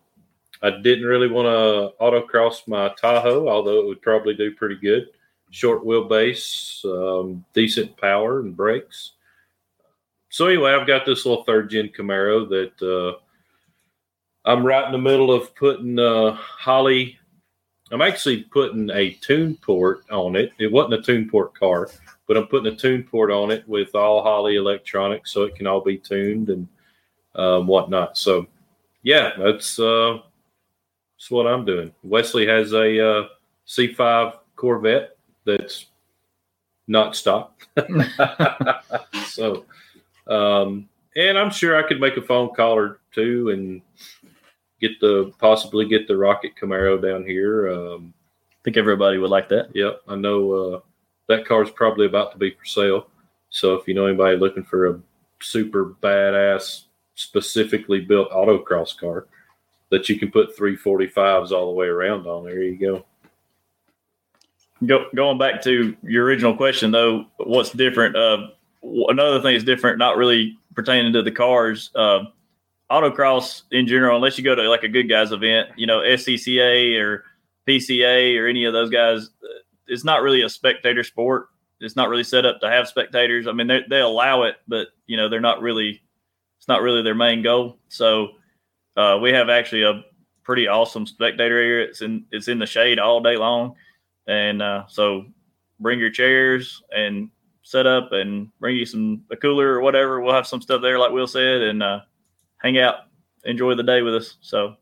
[0.61, 5.09] I didn't really want to autocross my Tahoe, although it would probably do pretty good.
[5.51, 9.11] Short wheelbase, um, decent power and brakes.
[10.29, 13.19] So anyway, I've got this little third gen Camaro that uh,
[14.45, 17.17] I'm right in the middle of putting uh, Holley.
[17.91, 20.51] I'm actually putting a tune port on it.
[20.59, 21.89] It wasn't a tune port car,
[22.27, 25.67] but I'm putting a tune port on it with all Holley electronics, so it can
[25.67, 26.67] all be tuned and
[27.35, 28.17] um, whatnot.
[28.17, 28.47] So,
[29.01, 30.19] yeah, that's uh,
[31.15, 31.93] that's what I'm doing.
[32.03, 33.27] Wesley has a uh,
[33.67, 35.85] C5 Corvette that's
[36.87, 37.65] not stock.
[39.25, 39.65] so,
[40.27, 43.81] um, and I'm sure I could make a phone call or two and
[44.83, 47.71] get the possibly get the Rocket Camaro down here.
[47.71, 48.13] Um,
[48.51, 49.69] I think everybody would like that.
[49.73, 50.79] Yep, I know uh,
[51.29, 53.07] that car is probably about to be for sale.
[53.49, 54.99] So if you know anybody looking for a
[55.41, 56.83] super badass,
[57.15, 59.27] specifically built autocross car
[59.89, 63.05] that you can put 345s all the way around on, there you go.
[64.85, 68.15] Go, going back to your original question, though, what's different?
[68.15, 68.47] Uh,
[68.81, 71.91] another thing is different, not really pertaining to the cars.
[71.95, 72.25] Uh,
[72.93, 76.99] autocross in general, unless you go to like a good guys event, you know, SCCA
[77.01, 77.23] or
[77.67, 79.29] PCA or any of those guys,
[79.87, 81.47] it's not really a spectator sport.
[81.79, 83.47] It's not really set up to have spectators.
[83.47, 86.01] I mean, they, they allow it, but you know, they're not really,
[86.59, 87.79] it's not really their main goal.
[87.89, 88.29] So
[88.95, 90.03] uh, we have actually a
[90.43, 91.87] pretty awesome spectator area.
[91.87, 93.75] It's in, it's in the shade all day long.
[94.27, 95.25] And uh, so
[95.79, 97.29] bring your chairs and
[97.63, 100.21] set up and bring you some, a cooler or whatever.
[100.21, 101.61] We'll have some stuff there, like Will said.
[101.61, 102.01] And, uh,
[102.63, 103.07] hang out,
[103.43, 104.37] enjoy the day with us.
[104.41, 104.75] So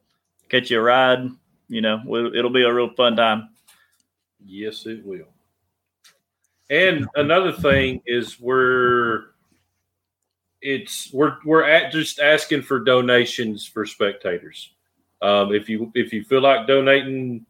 [0.50, 1.30] catch you a ride.
[1.68, 2.02] You know,
[2.36, 3.50] it'll be a real fun time.
[4.44, 5.28] Yes, it will.
[6.70, 9.26] And another thing is we're
[10.62, 14.72] it's we're we're at just asking for donations for spectators.
[15.22, 17.46] Um, if you if you feel like donating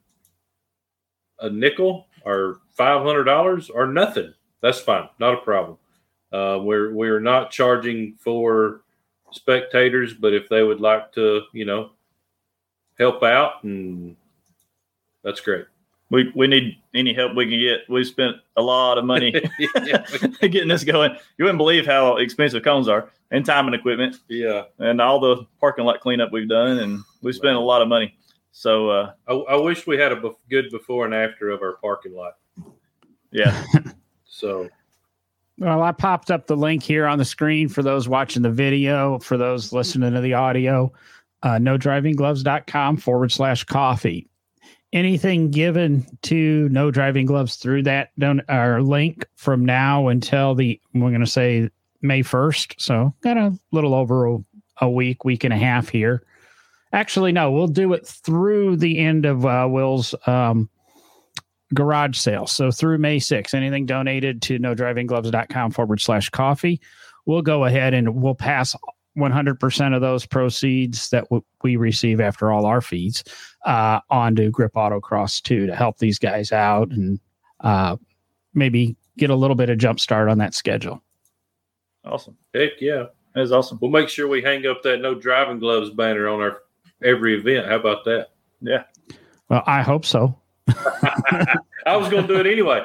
[1.39, 5.77] a nickel or five hundred dollars or nothing, that's fine, not a problem.
[6.31, 8.81] Uh, we're we're not charging for
[9.31, 11.91] spectators, but if they would like to, you know,
[12.97, 14.15] help out, and
[15.23, 15.65] that's great.
[16.09, 17.81] We we need any help we can get.
[17.89, 19.31] We've spent a lot of money
[20.41, 21.15] getting this going.
[21.37, 24.17] You wouldn't believe how expensive cones are, and time and equipment.
[24.27, 27.87] Yeah, and all the parking lot cleanup we've done, and we spent a lot of
[27.87, 28.17] money.
[28.51, 32.13] So uh, I, I wish we had a good before and after of our parking
[32.13, 32.33] lot.
[33.31, 33.63] Yeah.
[34.25, 34.69] so
[35.57, 39.19] well, I popped up the link here on the screen for those watching the video,
[39.19, 40.91] for those listening to the audio,
[41.43, 44.27] uh, no driving gloves.com forward slash coffee.
[44.93, 50.81] Anything given to no driving gloves through that don- our link from now until the,
[50.93, 51.69] we're going to say
[52.01, 52.75] May 1st.
[52.79, 54.37] So got a little over a,
[54.81, 56.23] a week, week and a half here.
[56.93, 60.69] Actually, no, we'll do it through the end of uh, Will's um,
[61.73, 62.47] garage sale.
[62.47, 66.81] So through May 6th, anything donated to no driving gloves.com forward slash coffee,
[67.25, 68.75] we'll go ahead and we'll pass
[69.17, 73.23] 100% of those proceeds that w- we receive after all our fees
[73.65, 77.19] uh, on to Grip Autocross too to help these guys out and
[77.59, 77.97] uh,
[78.53, 81.03] maybe get a little bit of jump start on that schedule.
[82.05, 82.37] Awesome.
[82.53, 83.05] Heck yeah.
[83.35, 83.77] That is awesome.
[83.81, 86.61] We'll make sure we hang up that no driving gloves banner on our
[87.03, 87.67] every event.
[87.67, 88.29] How about that?
[88.61, 88.83] Yeah.
[89.49, 90.37] Well, I hope so.
[91.85, 92.83] I was going to do it anyway.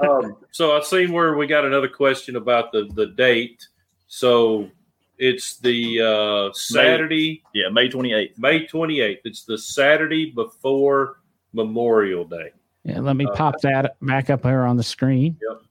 [0.00, 3.66] Um, so I've seen where we got another question about the the date.
[4.06, 4.70] So
[5.18, 8.38] it's the uh, Saturday, Yeah, May 28th.
[8.38, 9.20] May twenty eighth.
[9.24, 11.20] It's the Saturday before
[11.52, 12.50] Memorial Day.
[12.84, 15.38] Yeah, let me Uh, pop that back up here on the screen.
[15.48, 15.62] Yep.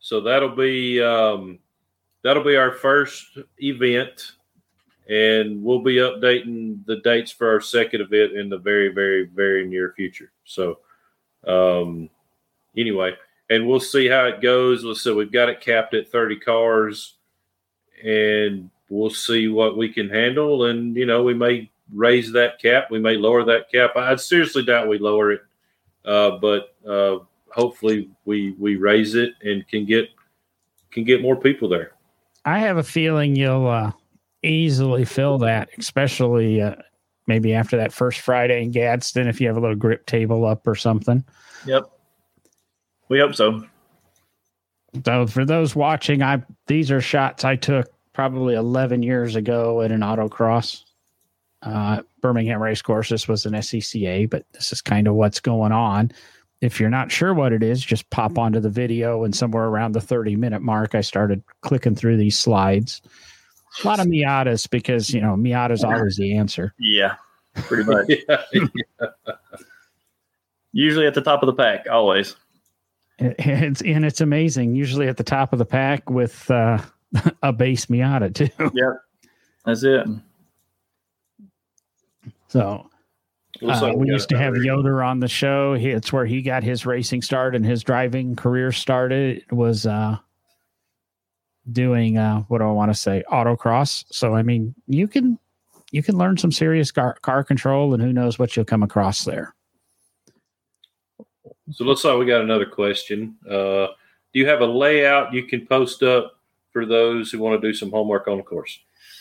[0.00, 1.58] So that'll be um,
[2.22, 4.32] that'll be our first event,
[5.08, 9.66] and we'll be updating the dates for our second event in the very, very, very
[9.66, 10.30] near future.
[10.44, 10.78] So,
[11.48, 12.10] um,
[12.76, 13.14] anyway,
[13.50, 15.02] and we'll see how it goes.
[15.02, 17.14] Say we've got it capped at thirty cars,
[18.04, 20.66] and we'll see what we can handle.
[20.66, 23.96] And you know, we may raise that cap, we may lower that cap.
[23.96, 25.42] I seriously doubt we lower it,
[26.04, 27.18] uh, but uh,
[27.50, 30.08] hopefully we we raise it and can get
[30.90, 31.92] can get more people there.
[32.44, 33.92] I have a feeling you'll uh,
[34.42, 36.76] easily fill that, especially uh,
[37.28, 40.66] maybe after that first Friday in Gadsden, if you have a little grip table up
[40.66, 41.24] or something.
[41.66, 41.84] Yep.
[43.08, 43.64] We hope so.
[45.04, 49.92] So for those watching, I these are shots I took probably 11 years ago at
[49.92, 50.84] an autocross.
[51.62, 53.08] Uh, Birmingham Racecourse.
[53.08, 56.12] This was an SCCA, but this is kind of what's going on.
[56.60, 59.92] If you're not sure what it is, just pop onto the video, and somewhere around
[59.92, 63.02] the 30 minute mark, I started clicking through these slides.
[63.84, 66.74] A lot of Miatas because you know Miata's always the answer.
[66.78, 67.16] Yeah,
[67.54, 68.06] pretty much.
[68.28, 69.02] yeah.
[70.72, 72.36] Usually at the top of the pack, always.
[73.18, 74.74] It- It's and it's amazing.
[74.74, 76.78] Usually at the top of the pack with uh,
[77.42, 78.70] a base Miata too.
[78.74, 78.92] Yeah,
[79.64, 80.06] that's it.
[82.48, 82.88] So
[83.62, 85.74] Uh, like we used to have another- Yoder on the show.
[85.74, 89.38] He, it's where he got his racing start and his driving career started.
[89.38, 90.18] It was uh,
[91.72, 94.04] doing uh, what do I want to say autocross.
[94.10, 95.38] So I mean, you can
[95.90, 99.24] you can learn some serious car, car control, and who knows what you'll come across
[99.24, 99.54] there.
[101.70, 103.36] So it looks like we got another question.
[103.46, 103.88] Uh,
[104.32, 106.38] do you have a layout you can post up
[106.72, 108.78] for those who want to do some homework on the course?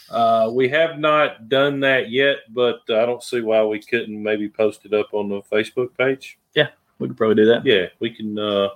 [0.10, 4.48] Uh, we have not done that yet, but I don't see why we couldn't maybe
[4.48, 6.38] post it up on the Facebook page.
[6.56, 7.66] Yeah, we could probably do that.
[7.66, 8.38] Yeah, we can.
[8.38, 8.70] Uh,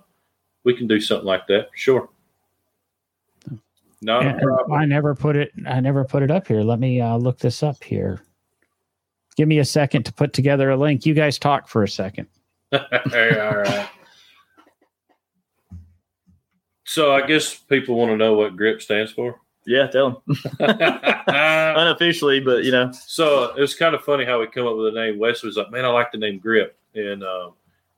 [0.64, 1.70] we can do something like that.
[1.74, 2.10] Sure.
[4.02, 4.80] Not a And problem.
[4.80, 5.52] I never put it.
[5.68, 6.62] I never put it up here.
[6.62, 8.22] Let me uh, look this up here.
[9.38, 11.06] Give me a second to put together a link.
[11.06, 12.28] You guys talk for a second.
[12.74, 13.88] All right.
[16.84, 19.40] So I guess people want to know what GRIP stands for.
[19.66, 20.38] Yeah, tell them.
[20.60, 24.94] Unofficially, but you know, So it was kind of funny how we come up with
[24.94, 25.20] the name.
[25.20, 27.52] Wes was like, "Man, I like the name Grip," and uh,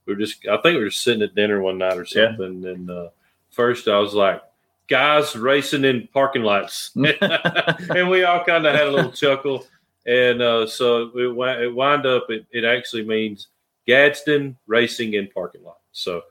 [0.05, 2.27] we were just, I think we were sitting at dinner one night or Yeah.
[2.35, 2.65] something.
[2.65, 3.09] And uh,
[3.49, 4.41] first, I was like,
[4.87, 9.65] "Guys racing in parking lots," and we all kind of had a little chuckle.
[10.05, 12.25] And uh, so it, it wind up.
[12.29, 13.47] It, it actually means
[13.87, 15.77] Gadsden racing in parking lot.
[15.93, 16.23] So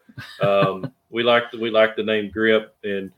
[0.42, 3.10] um, we like the, we like the name Grip and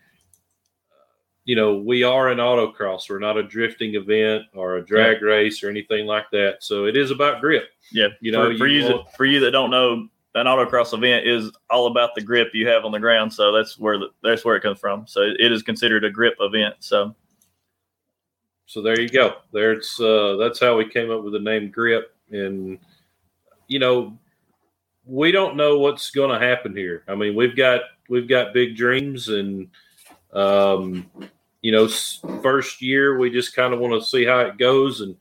[1.44, 3.09] you know, we are an autocross.
[3.09, 6.57] We're not a drifting event or a drag race or anything like that.
[6.61, 7.68] So it is about grip.
[7.92, 8.09] yeah.
[8.20, 11.27] You know, for, for you you, that, for you that don't know, an autocross event
[11.27, 13.33] is all about the grip you have on the ground.
[13.33, 15.07] So that's where the, that's where it comes from.
[15.07, 16.75] So it is considered a grip event.
[16.81, 17.14] So
[18.66, 19.37] So there you go.
[19.53, 22.14] There's uh, that's how we came up with the name grip.
[22.31, 22.79] And
[23.68, 24.18] you know,
[25.07, 27.05] we don't know what's going to happen here.
[27.07, 29.68] I mean, we've got we've got big dreams, and
[30.33, 31.09] um,
[31.62, 31.88] you know,
[32.42, 35.16] first year we just kind of want to see how it goes and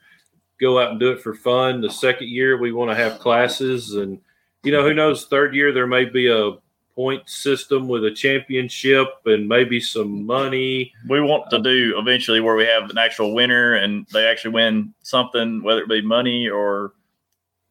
[0.60, 1.82] go out and do it for fun.
[1.82, 4.19] The second year we want to have classes, and
[4.63, 5.26] you know, who knows?
[5.26, 6.52] Third year there may be a
[6.96, 10.94] point system with a championship and maybe some money.
[11.10, 14.94] we want to do eventually where we have an actual winner and they actually win
[15.02, 16.94] something, whether it be money or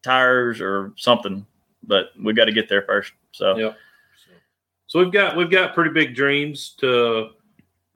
[0.03, 1.47] tires or something.
[1.85, 3.13] But we've got to get there first.
[3.33, 3.77] So Yep.
[4.87, 7.31] So we've got we've got pretty big dreams to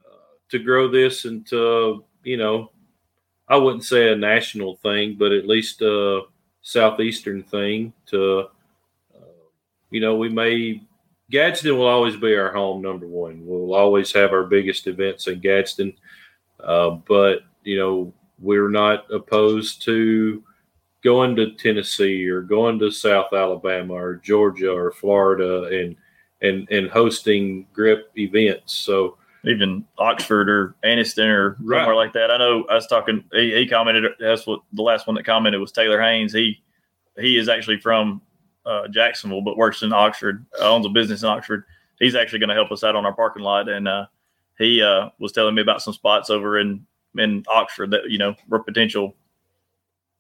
[0.06, 0.16] uh,
[0.48, 2.70] to grow this and to you know
[3.48, 6.22] I wouldn't say a national thing, but at least a
[6.62, 7.92] southeastern thing.
[8.06, 8.48] To
[9.90, 10.82] you know, we may
[11.30, 13.44] Gadsden will always be our home number one.
[13.44, 15.92] We'll always have our biggest events in Gadsden,
[16.60, 20.42] uh, but you know we're not opposed to
[21.02, 25.96] going to Tennessee or going to South Alabama or Georgia or Florida and
[26.42, 28.74] and and hosting grip events.
[28.74, 31.78] So even Oxford or Anniston or right.
[31.78, 32.30] somewhere like that.
[32.30, 33.24] I know I was talking.
[33.32, 34.04] He, he, commented.
[34.18, 36.32] That's what the last one that commented was Taylor Haynes.
[36.32, 36.60] He
[37.18, 38.20] he is actually from
[38.66, 40.44] uh, Jacksonville, but works in Oxford.
[40.60, 41.64] Uh, owns a business in Oxford.
[41.98, 44.06] He's actually going to help us out on our parking lot, and uh,
[44.58, 46.86] he uh, was telling me about some spots over in
[47.18, 49.14] in Oxford that you know were potential,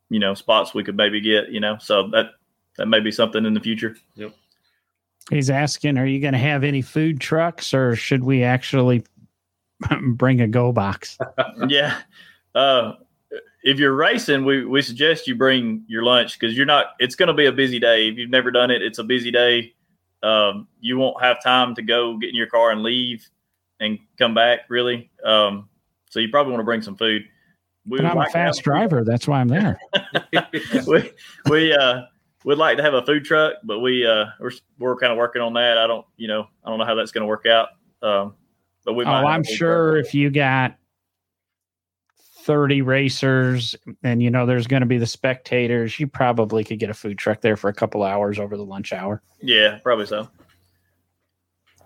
[0.08, 1.50] you know, spots we could maybe get.
[1.50, 2.30] You know, so that
[2.78, 3.96] that may be something in the future.
[4.14, 4.34] Yep.
[5.28, 9.02] He's asking, are you going to have any food trucks, or should we actually
[10.02, 11.18] bring a go box.
[11.68, 12.00] yeah.
[12.54, 12.92] Uh,
[13.66, 17.26] if you're racing, we, we suggest you bring your lunch because you're not, it's going
[17.26, 18.08] to be a busy day.
[18.08, 19.74] If you've never done it, it's a busy day.
[20.22, 23.28] Um, you won't have time to go get in your car and leave
[23.80, 25.10] and come back really.
[25.24, 25.68] Um,
[26.08, 27.24] so you probably want to bring some food.
[27.88, 29.02] We but I'm like a fast driver.
[29.02, 29.80] That's why I'm there.
[30.86, 31.10] we,
[31.50, 32.02] we, uh,
[32.44, 35.42] would like to have a food truck, but we, uh, we're, we're kind of working
[35.42, 35.76] on that.
[35.76, 37.70] I don't, you know, I don't know how that's going to work out.
[38.00, 38.34] Um,
[38.84, 40.76] but we oh, I'm sure if you got
[42.46, 43.74] 30 racers
[44.04, 47.18] and you know there's going to be the spectators, you probably could get a food
[47.18, 49.20] truck there for a couple hours over the lunch hour.
[49.42, 50.28] Yeah, probably so.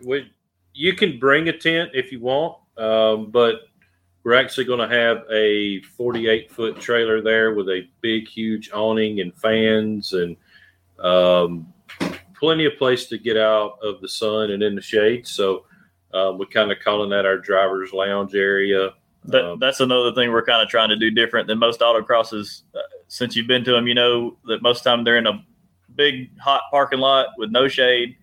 [0.03, 0.31] We,
[0.75, 3.63] you can bring a tent if you want, um, but
[4.23, 9.21] we're actually going to have a 48 foot trailer there with a big, huge awning
[9.21, 10.37] and fans and
[10.99, 11.73] um,
[12.39, 15.27] plenty of place to get out of the sun and in the shade.
[15.27, 15.65] So
[16.13, 18.91] um, we're kind of calling that our driver's lounge area.
[19.25, 22.63] That, um, that's another thing we're kind of trying to do different than most autocrosses.
[22.75, 25.27] Uh, since you've been to them, you know that most of the time they're in
[25.27, 25.45] a
[25.95, 28.17] big hot parking lot with no shade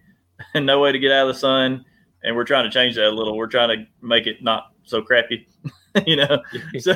[0.53, 1.85] and no way to get out of the sun.
[2.23, 3.37] And we're trying to change that a little.
[3.37, 5.47] We're trying to make it not so crappy,
[6.07, 6.41] you know,
[6.79, 6.93] so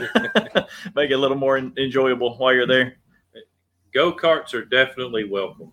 [0.96, 2.98] make it a little more enjoyable while you're there.
[3.94, 5.72] Go karts are definitely welcome.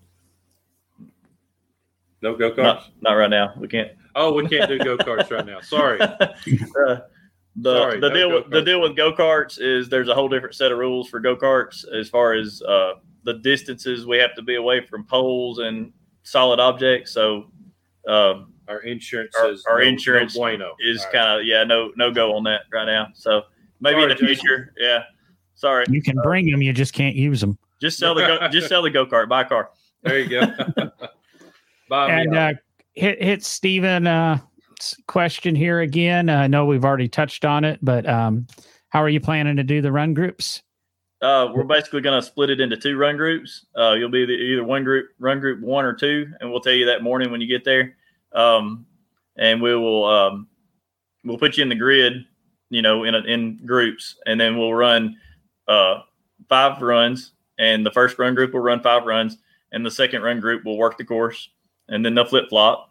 [2.20, 2.57] No go karts?
[2.57, 3.55] Not, not right now.
[3.57, 3.93] We can't.
[4.14, 5.61] Oh, we can't do go karts right now.
[5.61, 6.01] Sorry.
[6.01, 6.99] Uh,
[7.63, 10.29] the Sorry, the no deal with the deal with go karts is there's a whole
[10.29, 12.95] different set of rules for go karts as far as uh,
[13.25, 15.93] the distances we have to be away from poles and
[16.23, 17.13] solid objects.
[17.13, 17.51] So
[18.07, 20.73] um, our insurance our, our no, insurance no bueno.
[20.81, 21.13] is right.
[21.13, 23.09] kind of yeah no no go on that right now.
[23.15, 23.43] So
[23.81, 25.03] maybe Sorry, in the future, yeah.
[25.55, 27.59] Sorry, you can uh, bring them, you just can't use them.
[27.81, 29.71] Just sell the go, just sell the go kart, buy a car.
[30.03, 30.47] There you go.
[31.89, 32.11] Bye.
[32.11, 32.53] And uh,
[32.95, 34.39] hit hit Stephen uh,
[35.07, 36.29] question here again.
[36.29, 38.47] I know we've already touched on it, but um,
[38.89, 40.62] how are you planning to do the run groups?
[41.20, 43.66] Uh, we're basically going to split it into two run groups.
[43.76, 46.72] Uh, you'll be the, either one group, run group one or two, and we'll tell
[46.72, 47.97] you that morning when you get there.
[48.33, 48.87] Um,
[49.37, 50.49] and we will um,
[51.24, 52.24] we'll put you in the grid,
[52.70, 55.16] you know, in a, in groups, and then we'll run
[55.66, 56.03] uh,
[56.49, 57.33] five runs.
[57.59, 59.39] And the first run group will run five runs,
[59.72, 61.49] and the second run group will work the course,
[61.89, 62.88] and then they'll flip flop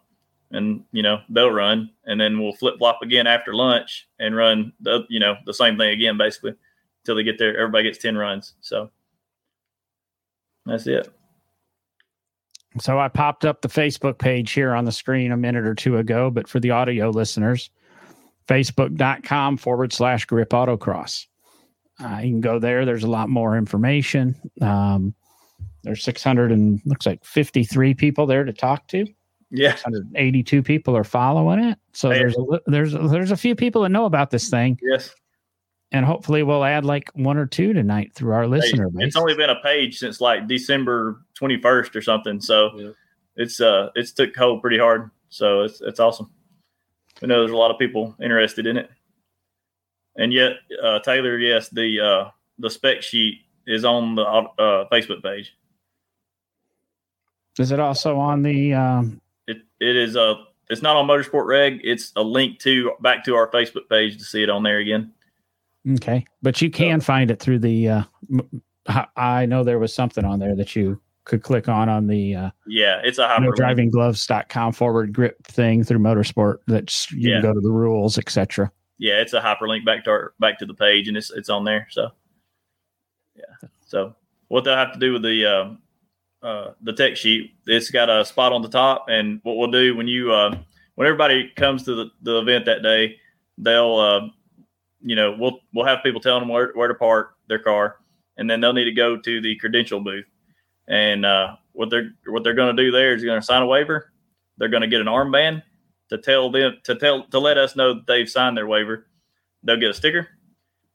[0.50, 4.72] and you know they'll run and then we'll flip flop again after lunch and run
[4.80, 6.54] the you know the same thing again basically
[7.02, 8.54] until they get there everybody gets 10 runs.
[8.60, 8.90] So
[10.66, 11.12] that's it.
[12.80, 15.96] So i popped up the facebook page here on the screen a minute or two
[15.96, 17.70] ago but for the audio listeners
[18.48, 21.26] facebook.com forward slash grip autocross.
[22.02, 22.84] Uh, you can go there.
[22.84, 24.34] There's a lot more information.
[24.62, 25.14] Um,
[25.82, 29.06] there's 600 and looks like 53 people there to talk to
[29.50, 31.78] yeah, 182 people are following it.
[31.92, 34.78] So there's a, there's a, there's a few people that know about this thing.
[34.82, 35.14] Yes,
[35.90, 39.08] and hopefully we'll add like one or two tonight through our listener base.
[39.08, 42.40] It's only been a page since like December 21st or something.
[42.40, 42.90] So yeah.
[43.36, 45.10] it's uh it's took hold pretty hard.
[45.30, 46.30] So it's it's awesome.
[47.22, 48.90] We know there's a lot of people interested in it.
[50.16, 55.22] And yet, uh, Taylor, yes, the uh, the spec sheet is on the uh, Facebook
[55.22, 55.56] page.
[57.58, 61.80] Is it also on the um, it it is a it's not on Motorsport Reg.
[61.82, 65.12] It's a link to back to our Facebook page to see it on there again.
[65.94, 67.88] Okay, but you can so, find it through the.
[67.88, 68.02] Uh,
[69.16, 72.34] I know there was something on there that you could click on on the.
[72.34, 73.54] Uh, yeah, it's a hyperlink.
[73.54, 76.58] drivinggloves.com forward grip thing through Motorsport.
[76.66, 77.36] That's you yeah.
[77.36, 78.70] can go to the rules, etc.
[78.98, 81.64] Yeah, it's a hyperlink back to our back to the page, and it's it's on
[81.64, 81.86] there.
[81.90, 82.10] So,
[83.34, 83.68] yeah.
[83.86, 84.14] So
[84.48, 85.74] what they'll have to do with the uh,
[86.42, 87.52] uh, the tech sheet.
[87.66, 90.56] It's got a spot on the top, and what we'll do when you uh,
[90.94, 93.16] when everybody comes to the, the event that day,
[93.56, 94.28] they'll uh,
[95.00, 97.96] you know we'll we'll have people telling them where, where to park their car,
[98.36, 100.26] and then they'll need to go to the credential booth.
[100.86, 103.62] And uh, what they're what they're going to do there is they're going to sign
[103.62, 104.12] a waiver.
[104.56, 105.62] They're going to get an armband
[106.10, 109.06] to tell them to tell to let us know that they've signed their waiver.
[109.62, 110.28] They'll get a sticker,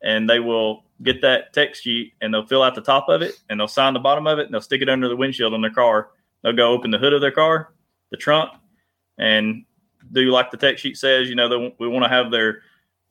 [0.01, 3.35] and they will get that tech sheet and they'll fill out the top of it
[3.49, 5.61] and they'll sign the bottom of it and they'll stick it under the windshield on
[5.61, 6.09] their car.
[6.41, 7.73] They'll go open the hood of their car,
[8.11, 8.51] the trunk,
[9.17, 9.65] and
[10.11, 11.29] do like the tech sheet says.
[11.29, 12.61] You know, they, we want to have their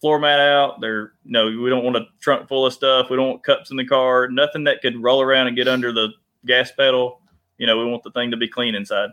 [0.01, 0.81] floor mat out.
[0.81, 3.09] Their, you know, we don't want a trunk full of stuff.
[3.09, 4.29] We don't want cups in the car.
[4.29, 6.09] Nothing that could roll around and get under the
[6.45, 7.21] gas pedal.
[7.59, 9.11] You know, we want the thing to be clean inside.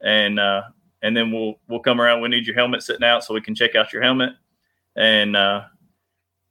[0.00, 0.62] And uh,
[1.02, 2.20] and then we'll we'll come around.
[2.20, 4.30] We need your helmet sitting out so we can check out your helmet,
[4.96, 5.62] and uh,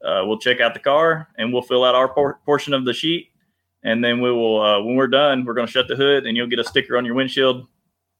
[0.04, 2.94] uh, we'll check out the car and we'll fill out our por- portion of the
[2.94, 3.32] sheet.
[3.84, 6.36] And then we will, uh, when we're done, we're going to shut the hood and
[6.36, 7.68] you'll get a sticker on your windshield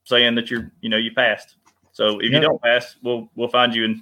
[0.06, 1.56] saying that you're, you know, you passed.
[1.92, 2.34] So if yep.
[2.34, 4.02] you don't pass, we'll, we'll find you and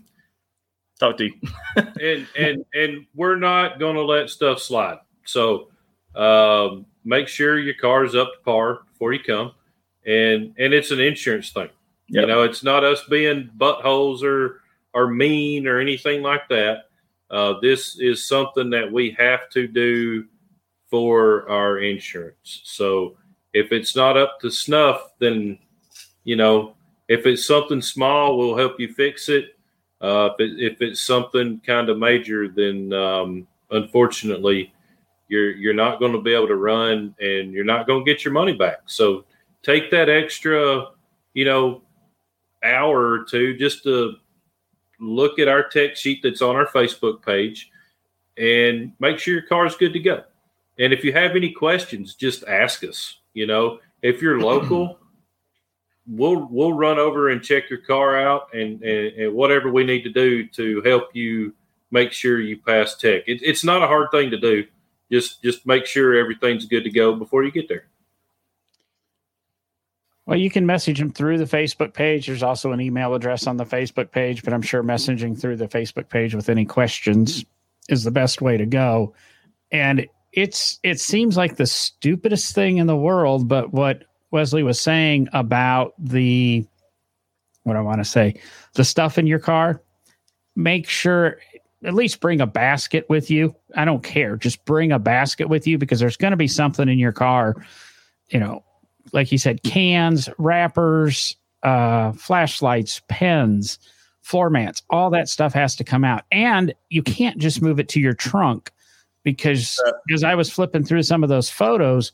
[1.00, 1.34] talk to you.
[2.02, 5.00] and, and, and we're not going to let stuff slide.
[5.26, 5.70] So,
[6.16, 9.52] um, make sure your car is up to par before you come.
[10.06, 11.70] And, and it's an insurance thing.
[12.10, 12.22] Yep.
[12.22, 14.62] You know, it's not us being buttholes or,
[14.94, 16.86] or mean or anything like that
[17.32, 20.26] uh, this is something that we have to do
[20.90, 22.62] for our insurance.
[22.64, 23.18] So
[23.54, 25.58] if it's not up to snuff, then
[26.24, 26.76] you know
[27.08, 29.58] if it's something small, we'll help you fix it.
[30.02, 34.74] Uh, if, it, if it's something kind of major, then um, unfortunately,
[35.28, 38.24] you're you're not going to be able to run, and you're not going to get
[38.24, 38.80] your money back.
[38.86, 39.26] So
[39.64, 40.88] take that extra,
[41.34, 41.82] you know,
[42.64, 44.16] hour or two just to
[45.00, 47.72] look at our tech sheet that's on our Facebook page
[48.38, 50.24] and make sure your car is good to go.
[50.78, 53.20] And if you have any questions, just ask us.
[53.34, 55.00] You know, if you're local,
[56.08, 60.04] we'll we'll run over and check your car out and, and, and, whatever we need
[60.04, 61.54] to do to help you
[61.92, 63.24] make sure you pass tech.
[63.28, 64.66] It, it's not a hard thing to do.
[65.12, 67.88] Just just make sure everything's good to go before you get there.
[70.26, 72.26] Well, you can message them through the Facebook page.
[72.26, 75.68] There's also an email address on the Facebook page, but I'm sure messaging through the
[75.68, 77.46] Facebook page with any questions
[77.90, 79.14] is the best way to go.
[79.72, 84.80] And it's it seems like the stupidest thing in the world, but what Wesley was
[84.80, 86.66] saying about the
[87.64, 88.36] what I want to say,
[88.74, 89.82] the stuff in your car,
[90.56, 91.38] make sure
[91.84, 93.56] at least bring a basket with you.
[93.76, 94.38] I don't care.
[94.38, 97.56] Just bring a basket with you because there's going to be something in your car,
[98.30, 98.65] you know,
[99.14, 103.80] like you said, cans, wrappers, uh, flashlights, pens,
[104.22, 106.24] floor mats, all that stuff has to come out.
[106.32, 108.72] And you can't just move it to your trunk
[109.24, 109.82] because
[110.14, 112.12] as I was flipping through some of those photos,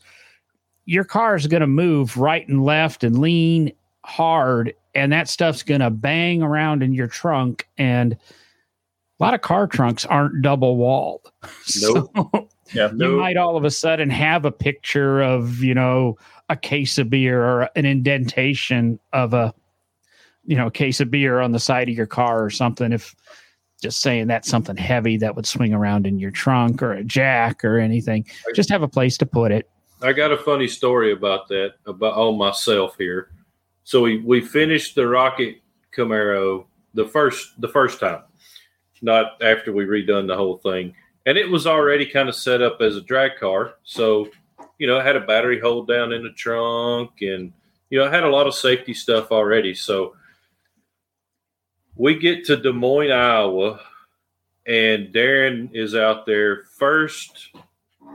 [0.85, 3.71] your car is going to move right and left and lean
[4.03, 7.67] hard, and that stuff's going to bang around in your trunk.
[7.77, 11.31] And a lot of car trunks aren't double walled.
[11.81, 12.11] Nope.
[12.15, 16.17] So yeah, you might all of a sudden have a picture of, you know,
[16.51, 19.53] a case of beer or an indentation of a
[20.43, 23.15] you know a case of beer on the side of your car or something if
[23.81, 27.63] just saying that's something heavy that would swing around in your trunk or a jack
[27.63, 29.69] or anything just have a place to put it.
[30.01, 33.31] I got a funny story about that about on myself here.
[33.85, 35.61] So we we finished the rocket
[35.95, 38.23] camaro the first the first time
[39.01, 40.93] not after we redone the whole thing.
[41.25, 44.27] And it was already kind of set up as a drag car so
[44.81, 47.53] you know, it had a battery hold down in the trunk and,
[47.91, 49.75] you know, I had a lot of safety stuff already.
[49.75, 50.15] So
[51.95, 53.79] we get to Des Moines, Iowa,
[54.65, 57.51] and Darren is out there first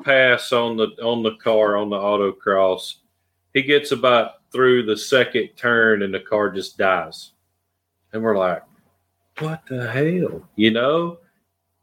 [0.03, 2.97] pass on the on the car on the autocross.
[3.55, 7.31] He gets about through the second turn and the car just dies.
[8.13, 8.65] And we're like,
[9.39, 10.43] what the hell?
[10.57, 11.19] You know?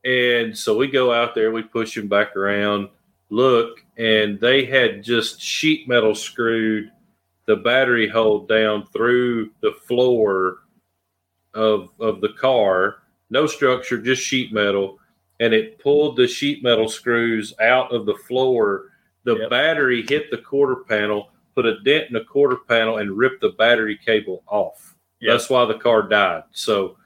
[0.03, 2.89] And so we go out there, we push him back around
[3.33, 6.91] look, and they had just sheet metal screwed
[7.45, 10.59] the battery hold down through the floor
[11.53, 12.97] of of the car.
[13.29, 14.99] No structure, just sheet metal,
[15.39, 18.85] and it pulled the sheet metal screws out of the floor.
[19.25, 19.49] The yep.
[19.49, 23.49] battery hit the quarter panel, put a dent in the quarter panel, and ripped the
[23.49, 24.95] battery cable off.
[25.21, 25.33] Yep.
[25.33, 26.43] That's why the car died.
[26.51, 26.97] So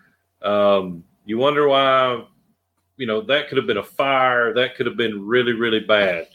[0.41, 2.25] um, you wonder why
[2.98, 6.28] you know that could have been a fire that could have been really really bad.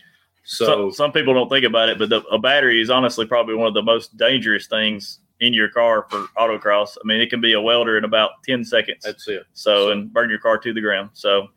[0.44, 3.54] So some, some people don't think about it but the, a battery is honestly probably
[3.54, 6.96] one of the most dangerous things in your car for autocross.
[7.02, 9.04] I mean it can be a welder in about 10 seconds.
[9.04, 9.44] That's it.
[9.52, 11.10] So, so and burn your car to the ground.
[11.12, 11.48] So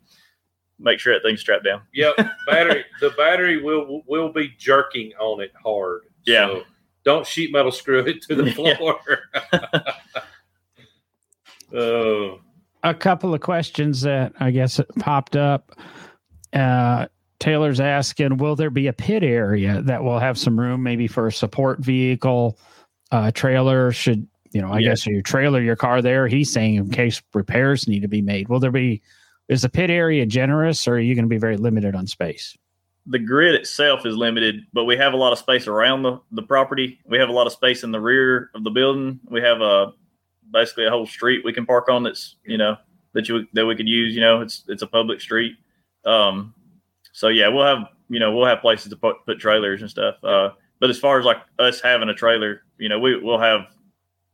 [0.80, 1.82] make sure that thing's strapped down.
[1.94, 2.16] Yep.
[2.48, 6.02] Battery the battery will will be jerking on it hard.
[6.26, 6.48] Yeah.
[6.48, 6.64] So
[7.04, 9.00] don't sheet metal screw it to the floor.
[11.74, 12.40] Oh
[12.86, 15.72] a couple of questions that I guess popped up.
[16.54, 17.08] Uh,
[17.40, 21.28] Taylor's asking, will there be a pit area that will have some room, maybe for
[21.28, 22.58] a support vehicle,
[23.12, 23.92] uh, trailer?
[23.92, 24.72] Should you know?
[24.72, 24.90] I yeah.
[24.90, 26.28] guess you trailer your car there.
[26.28, 28.48] He's saying in case repairs need to be made.
[28.48, 29.02] Will there be
[29.50, 32.58] is the pit area generous, or are you going to be very limited on space?
[33.08, 36.42] The grid itself is limited, but we have a lot of space around the, the
[36.42, 37.00] property.
[37.06, 39.20] We have a lot of space in the rear of the building.
[39.30, 39.94] We have a
[40.52, 42.78] basically a whole street we can park on that's you know
[43.16, 44.14] that you that we could use.
[44.14, 45.54] You know, it's it's a public street.
[46.06, 46.54] Um,
[47.14, 50.16] so yeah, we'll have you know we'll have places to put, put trailers and stuff.
[50.24, 53.68] Uh, but as far as like us having a trailer, you know, we we'll have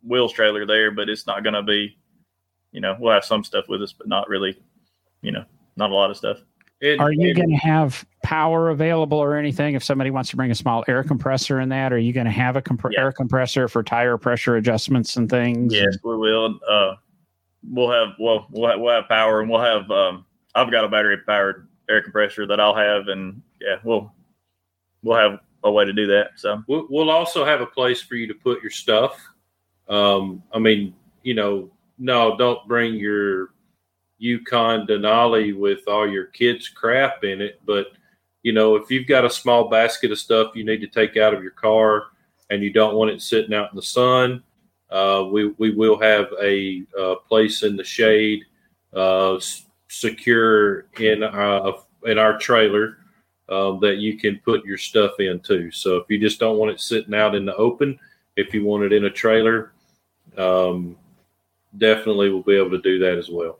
[0.03, 1.97] Will's trailer there, but it's not going to be,
[2.71, 4.59] you know, we'll have some stuff with us, but not really,
[5.21, 5.45] you know,
[5.77, 6.39] not a lot of stuff.
[6.81, 10.49] And, are you going to have power available or anything if somebody wants to bring
[10.49, 11.93] a small air compressor in that?
[11.93, 13.01] Are you going to have a comp- yeah.
[13.01, 15.73] air compressor for tire pressure adjustments and things?
[15.73, 16.59] Yes, we will.
[16.67, 16.95] Uh,
[17.69, 19.89] we'll have well, we'll have, we'll have power, and we'll have.
[19.91, 20.25] Um,
[20.55, 24.11] I've got a battery powered air compressor that I'll have, and yeah, we'll
[25.03, 26.31] we'll have a way to do that.
[26.35, 29.21] So we'll, we'll also have a place for you to put your stuff.
[29.87, 31.69] Um, I mean, you know,
[31.99, 33.53] no, don't bring your
[34.21, 37.59] Yukon Denali with all your kids' crap in it.
[37.65, 37.87] But
[38.43, 41.33] you know, if you've got a small basket of stuff you need to take out
[41.33, 42.05] of your car
[42.49, 44.43] and you don't want it sitting out in the sun,
[44.91, 48.45] uh, we we will have a, a place in the shade,
[48.93, 49.39] uh,
[49.87, 51.71] secure in uh,
[52.05, 52.97] in our trailer
[53.49, 55.71] um, that you can put your stuff in too.
[55.71, 57.97] So if you just don't want it sitting out in the open,
[58.35, 59.73] if you want it in a trailer,
[60.37, 60.95] um,
[61.77, 63.59] definitely we'll be able to do that as well.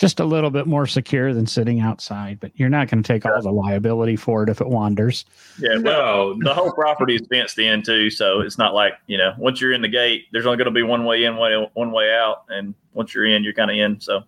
[0.00, 3.26] Just a little bit more secure than sitting outside, but you're not going to take
[3.26, 5.26] all the liability for it if it wanders.
[5.58, 9.34] Yeah, well, the whole property is fenced in too, so it's not like you know
[9.36, 11.92] once you're in the gate, there's only going to be one way in, one one
[11.92, 14.00] way out, and once you're in, you're kind of in.
[14.00, 14.22] So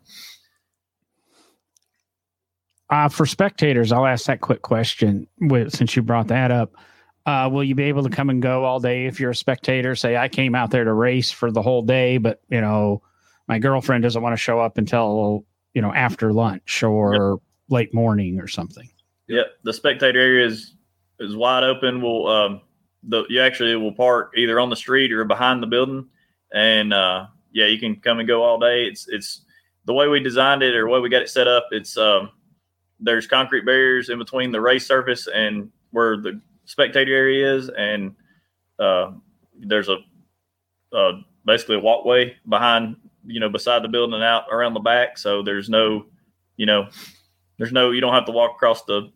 [2.93, 6.77] uh, for spectators, I'll ask that quick question with, since you brought that up.
[7.25, 9.95] Uh, will you be able to come and go all day if you're a spectator?
[9.95, 13.01] Say, I came out there to race for the whole day, but you know,
[13.49, 17.43] my girlfriend doesn't want to show up until you know after lunch or yep.
[17.69, 18.89] late morning or something.
[19.29, 20.75] Yep, the spectator area is
[21.21, 22.03] is wide open.
[22.03, 22.61] We'll um,
[23.05, 26.09] the you actually will park either on the street or behind the building,
[26.53, 28.85] and uh, yeah, you can come and go all day.
[28.85, 29.43] It's it's
[29.85, 31.69] the way we designed it or the way we got it set up.
[31.71, 32.31] It's um,
[33.01, 38.15] there's concrete barriers in between the race surface and where the spectator area is, and
[38.79, 39.13] uh,
[39.59, 39.99] there's a
[40.93, 41.13] uh,
[41.45, 45.19] basically a walkway behind, you know, beside the building and out around the back.
[45.19, 46.07] So there's no,
[46.57, 46.89] you know,
[47.59, 49.11] there's no, you don't have to walk across the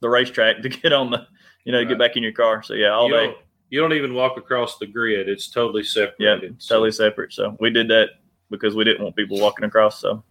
[0.00, 1.26] the racetrack to get on the,
[1.64, 1.88] you know, right.
[1.88, 2.62] get back in your car.
[2.62, 3.26] So yeah, all you day.
[3.26, 3.38] Don't,
[3.70, 5.28] you don't even walk across the grid.
[5.28, 6.16] It's totally separate.
[6.18, 6.36] Yeah,
[6.66, 7.32] totally separate.
[7.32, 8.08] So we did that
[8.50, 10.00] because we didn't want people walking across.
[10.00, 10.24] So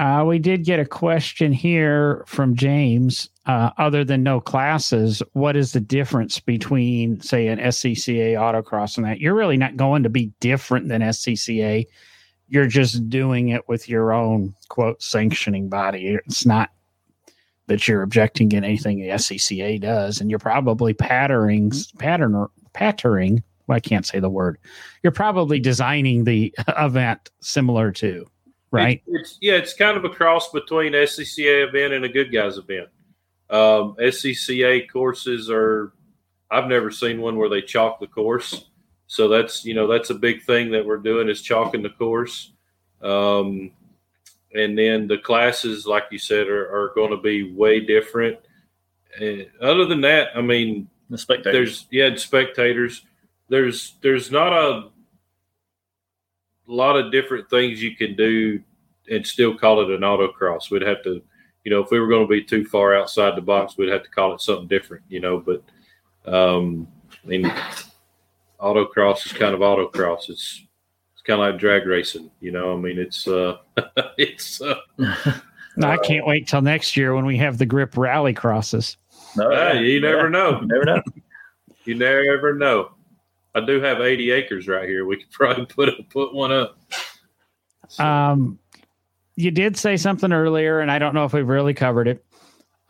[0.00, 3.28] uh, we did get a question here from James.
[3.44, 9.04] Uh, other than no classes, what is the difference between, say, an SCCA autocross and
[9.04, 9.20] that?
[9.20, 11.84] You're really not going to be different than SCCA.
[12.48, 16.18] You're just doing it with your own quote sanctioning body.
[16.24, 16.70] It's not
[17.66, 23.42] that you're objecting in anything the SCCA does, and you're probably patterning pattern patterning.
[23.66, 24.56] Well, I can't say the word.
[25.02, 28.26] You're probably designing the event similar to
[28.70, 29.02] right?
[29.06, 32.56] It, it's yeah, it's kind of a cross between SCCA event and a good guys
[32.56, 32.88] event.
[33.48, 35.92] Um, SCCA courses are
[36.50, 38.66] I've never seen one where they chalk the course,
[39.06, 42.52] so that's you know that's a big thing that we're doing is chalking the course.
[43.02, 43.72] Um,
[44.54, 48.38] and then the classes, like you said, are, are going to be way different.
[49.20, 51.52] And other than that, I mean, the spectators.
[51.52, 53.02] There's yeah, spectators.
[53.48, 54.88] There's there's not a
[56.70, 58.60] a lot of different things you can do
[59.10, 60.70] and still call it an autocross.
[60.70, 61.20] We'd have to,
[61.64, 64.04] you know, if we were going to be too far outside the box, we'd have
[64.04, 65.38] to call it something different, you know.
[65.40, 65.62] But
[66.32, 66.86] um,
[67.24, 67.52] I mean,
[68.60, 70.30] autocross is kind of autocross.
[70.30, 70.64] It's
[71.12, 72.72] it's kind of like drag racing, you know.
[72.72, 73.56] I mean, it's uh,
[74.16, 74.60] it's.
[74.60, 75.10] Uh, no,
[75.88, 78.96] I can't wait till next year when we have the grip rally crosses.
[79.36, 80.60] No, uh, you never know.
[80.60, 81.02] You never know.
[81.84, 82.92] you never know.
[83.54, 85.04] I do have 80 acres right here.
[85.04, 86.78] We could probably put a, put one up.
[87.88, 88.04] So.
[88.04, 88.58] Um,
[89.36, 92.24] you did say something earlier, and I don't know if we've really covered it.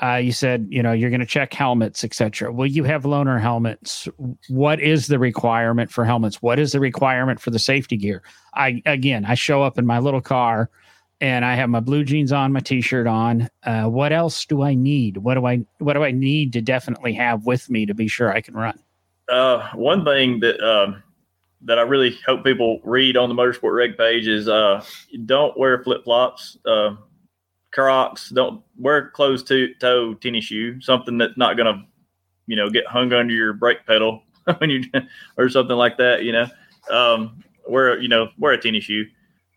[0.03, 2.51] Uh, you said you know you're going to check helmets, etc.
[2.53, 4.09] Will you have loaner helmets?
[4.49, 6.41] What is the requirement for helmets?
[6.41, 8.23] What is the requirement for the safety gear?
[8.55, 10.71] I again, I show up in my little car,
[11.21, 13.51] and I have my blue jeans on, my t-shirt on.
[13.63, 15.19] Uh, what else do I need?
[15.19, 18.33] What do I what do I need to definitely have with me to be sure
[18.33, 18.79] I can run?
[19.31, 21.03] Uh, one thing that um,
[21.63, 24.85] that I really hope people read on the Motorsport Reg page is uh,
[25.27, 26.97] don't wear flip flops, uh,
[27.73, 28.31] Crocs.
[28.31, 29.51] Don't wear closed
[29.81, 30.81] toe tennis shoe.
[30.81, 31.85] Something that's not going to,
[32.47, 34.23] you know, get hung under your brake pedal
[34.59, 34.83] when you
[35.37, 36.25] or something like that.
[36.25, 36.47] You know,
[36.91, 39.07] um, wear you know wear a tennis shoe.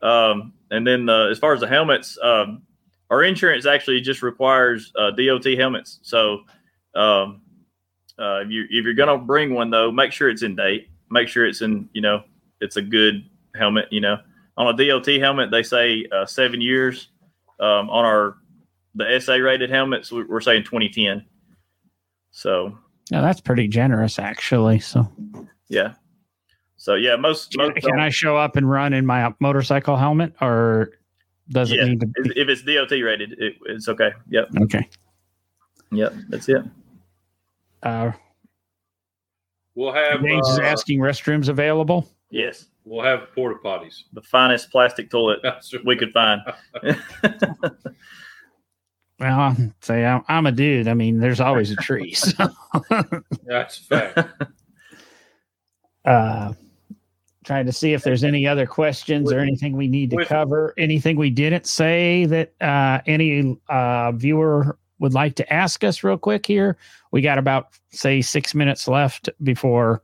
[0.02, 2.64] Um, and then uh, as far as the helmets, um,
[3.10, 6.00] our insurance actually just requires uh, DOT helmets.
[6.02, 6.42] So
[6.96, 7.42] um,
[8.20, 10.90] uh, if, you, if you're going to bring one though, make sure it's in date.
[11.10, 12.24] Make sure it's in you know
[12.62, 13.24] it's a good
[13.56, 13.86] helmet.
[13.92, 14.18] You know,
[14.58, 17.10] on a DOT helmet they say uh, seven years.
[17.60, 18.38] Um, on our
[18.96, 21.26] the SA rated helmets, we're saying 2010.
[22.32, 22.78] So
[23.12, 24.80] yeah, that's pretty generous actually.
[24.80, 25.08] So
[25.70, 25.94] yeah.
[26.78, 30.90] So yeah, most, most can, I show up and run in my motorcycle helmet, or
[31.50, 32.08] does it need to?
[32.08, 34.12] Be- if it's DOT rated, it, it's okay.
[34.30, 34.50] Yep.
[34.64, 34.90] Okay.
[35.92, 36.64] Yep, that's it.
[37.84, 38.12] Uh,
[39.76, 40.22] we'll have.
[40.22, 42.10] James uh, is asking restrooms available.
[42.30, 42.66] Yes.
[42.86, 44.04] We'll have porta potties.
[44.14, 45.40] The finest plastic toilet
[45.86, 46.42] we could find.
[49.20, 50.88] well, I'll say I'm, I'm, a dude.
[50.88, 52.14] I mean, there's always a tree.
[52.14, 52.50] So.
[53.46, 54.20] That's fact.
[56.04, 56.54] Uh,
[57.46, 60.74] trying to see if there's any other questions or anything we need to cover.
[60.78, 66.18] Anything we didn't say that uh, any uh, viewer would like to ask us real
[66.18, 66.78] quick here.
[67.12, 70.02] We got about say six minutes left before.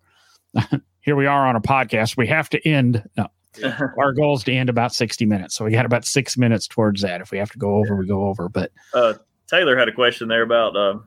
[1.01, 2.17] here we are on a podcast.
[2.17, 3.09] We have to end.
[3.17, 3.27] No,
[3.97, 5.55] our goal is to end about 60 minutes.
[5.55, 7.21] So we got about six minutes towards that.
[7.21, 8.47] If we have to go over, we go over.
[8.47, 9.15] But uh,
[9.47, 10.99] Taylor had a question there about uh,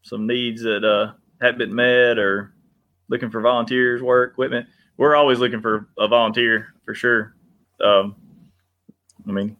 [0.00, 1.12] some needs that uh,
[1.44, 2.54] hadn't been met or
[3.08, 4.66] looking for volunteers, work, equipment
[4.96, 7.34] we're always looking for a volunteer for sure.
[7.80, 8.16] Um,
[9.28, 9.56] I mean,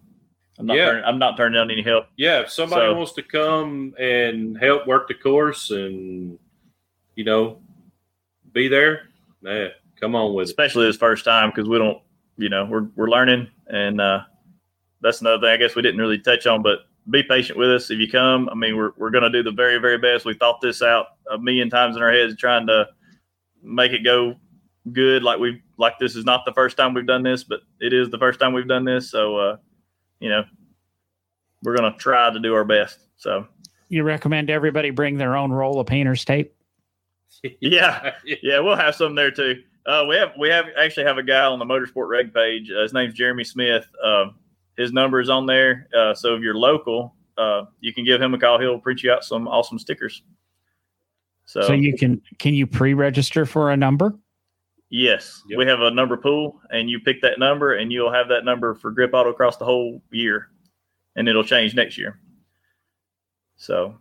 [0.58, 0.84] I'm not, yeah.
[0.86, 2.06] turning, I'm not turning down any help.
[2.16, 6.38] Yeah, if somebody so, wants to come and help work the course and
[7.16, 7.58] you know
[8.52, 9.08] be there,
[9.40, 10.88] man, come on with Especially it.
[10.88, 11.98] this first time because we don't,
[12.36, 14.20] you know, we're we're learning, and uh,
[15.00, 16.80] that's another thing I guess we didn't really touch on, but
[17.10, 18.48] be patient with us if you come.
[18.48, 20.24] I mean, we're we're going to do the very very best.
[20.24, 22.88] We thought this out a million times in our heads, trying to
[23.62, 24.36] make it go
[24.92, 25.22] good.
[25.22, 28.10] Like we like this is not the first time we've done this, but it is
[28.10, 29.10] the first time we've done this.
[29.10, 29.56] So uh,
[30.22, 30.44] you know,
[31.62, 33.00] we're gonna try to do our best.
[33.16, 33.46] So
[33.88, 36.54] you recommend everybody bring their own roll of painter's tape?
[37.60, 38.12] yeah,
[38.42, 39.62] yeah, we'll have some there too.
[39.84, 42.70] Uh, we have we have actually have a guy on the motorsport reg page.
[42.70, 43.86] Uh, his name's Jeremy Smith.
[44.02, 44.26] Uh,
[44.76, 45.88] his number is on there.
[45.96, 48.60] Uh, so if you're local, uh, you can give him a call.
[48.60, 50.22] He'll print you out some awesome stickers.
[51.46, 54.16] So, so you can can you pre-register for a number?
[54.94, 55.56] Yes, yep.
[55.56, 58.74] we have a number pool, and you pick that number, and you'll have that number
[58.74, 60.48] for Grip Autocross the whole year,
[61.16, 62.20] and it'll change next year.
[63.56, 63.96] So,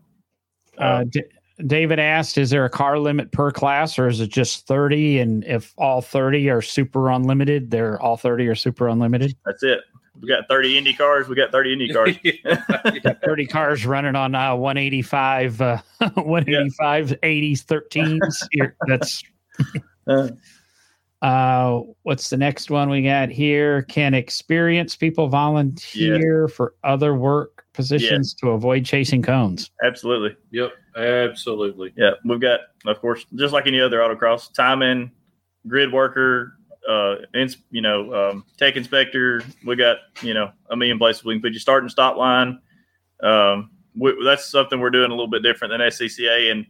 [0.78, 1.24] uh, uh, D-
[1.66, 5.20] David asked, "Is there a car limit per class, or is it just thirty?
[5.20, 9.34] And if all thirty are super unlimited, they're all thirty are super unlimited.
[9.46, 9.80] That's it.
[10.20, 11.30] We got thirty Indy cars.
[11.30, 12.18] We got thirty Indy cars.
[13.02, 15.78] got thirty cars running on uh, one eighty five, uh,
[16.16, 18.46] one eighty five, eighties, thirteens.
[18.88, 19.24] That's."
[21.22, 23.84] Uh, what's the next one we got here?
[23.84, 26.54] Can experienced people volunteer yeah.
[26.54, 28.48] for other work positions yeah.
[28.48, 29.70] to avoid chasing cones?
[29.84, 30.36] Absolutely.
[30.50, 30.72] Yep.
[30.98, 31.94] Absolutely.
[31.96, 32.12] Yeah.
[32.26, 35.12] We've got, of course, just like any other autocross, timing,
[35.68, 36.54] grid worker,
[36.90, 39.44] uh, ins- you know, um, tech inspector.
[39.64, 42.60] We got, you know, a million places we can put you start and stop line.
[43.22, 46.52] Um, we, that's something we're doing a little bit different than SCCA.
[46.52, 46.66] And,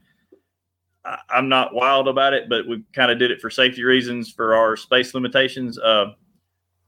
[1.29, 4.55] I'm not wild about it, but we kind of did it for safety reasons for
[4.55, 5.79] our space limitations.
[5.79, 6.13] Uh,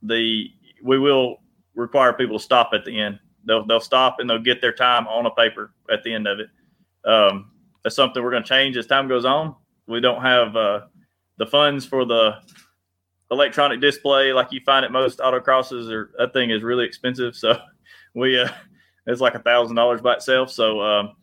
[0.03, 0.49] the
[0.83, 1.37] we will
[1.75, 3.19] require people to stop at the end.
[3.45, 6.39] They'll they'll stop and they'll get their time on a paper at the end of
[6.39, 6.49] it.
[7.09, 7.51] Um,
[7.83, 9.55] that's something we're going to change as time goes on.
[9.87, 10.81] We don't have uh,
[11.37, 12.37] the funds for the
[13.31, 15.91] electronic display like you find at most autocrosses.
[15.91, 17.57] Or that thing is really expensive, so
[18.15, 18.49] we uh,
[19.07, 20.51] it's like a thousand dollars by itself.
[20.51, 21.15] So um,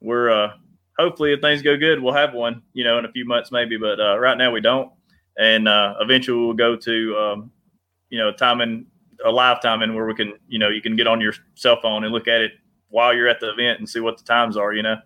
[0.00, 0.52] we're uh,
[0.98, 3.76] hopefully, if things go good, we'll have one, you know, in a few months maybe.
[3.76, 4.90] But uh, right now we don't,
[5.38, 7.50] and uh, eventually we'll go to, um,
[8.10, 8.86] you know, timing
[9.24, 12.04] a live timing where we can, you know, you can get on your cell phone
[12.04, 12.52] and look at it
[12.88, 14.96] while you're at the event and see what the times are, you know,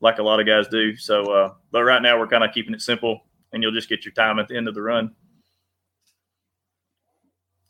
[0.00, 0.96] like a lot of guys do.
[0.96, 3.20] So, uh, but right now we're kind of keeping it simple,
[3.52, 5.14] and you'll just get your time at the end of the run.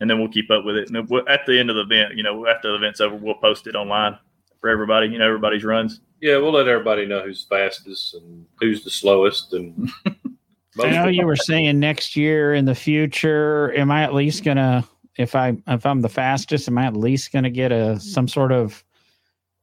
[0.00, 0.90] And then we'll keep up with it.
[0.90, 0.96] And
[1.28, 3.74] at the end of the event, you know, after the event's over, we'll post it
[3.74, 4.16] online
[4.60, 5.08] for everybody.
[5.08, 6.00] You know, everybody's runs.
[6.20, 9.52] Yeah, we'll let everybody know who's fastest and who's the slowest.
[9.52, 9.90] And
[10.80, 14.86] I know you were saying next year in the future, am I at least gonna
[15.16, 18.52] if I if I'm the fastest, am I at least gonna get a some sort
[18.52, 18.84] of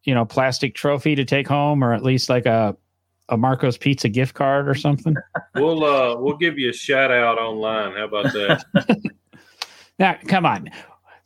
[0.04, 2.76] you know plastic trophy to take home, or at least like a
[3.30, 5.16] a Marco's Pizza gift card or something?
[5.56, 7.96] We'll uh we'll give you a shout out online.
[7.96, 9.02] How about that?
[10.00, 10.70] now, come on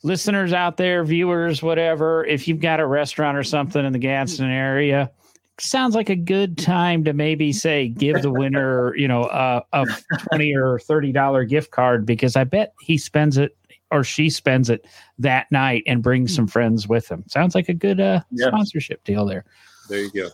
[0.02, 4.50] listeners out there, viewers, whatever, if you've got a restaurant or something in the Gadsden
[4.50, 5.10] area,
[5.58, 9.86] sounds like a good time to maybe say give the winner, you know, a, a
[10.28, 13.56] twenty or thirty dollar gift card because I bet he spends it
[13.90, 14.86] or she spends it
[15.18, 17.24] that night and brings some friends with them.
[17.28, 18.48] Sounds like a good uh, yeah.
[18.48, 19.44] sponsorship deal there.
[19.88, 20.28] There you go.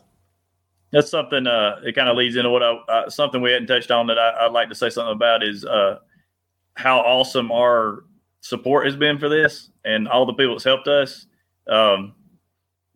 [0.93, 1.47] That's something.
[1.47, 4.19] Uh, it kind of leads into what I uh, something we hadn't touched on that
[4.19, 5.99] I, would like to say something about is uh,
[6.75, 8.05] how awesome our
[8.41, 11.27] support has been for this and all the people that's helped us.
[11.69, 12.15] Um,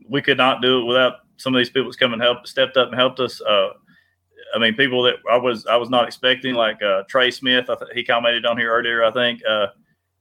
[0.09, 2.77] we could not do it without some of these people that's come and helped, stepped
[2.77, 3.41] up and helped us.
[3.41, 3.71] Uh,
[4.55, 7.67] I mean, people that I was I was not expecting, like uh, Trey Smith.
[7.67, 9.05] Th- he commented on here earlier.
[9.05, 9.41] I think.
[9.49, 9.69] Uh,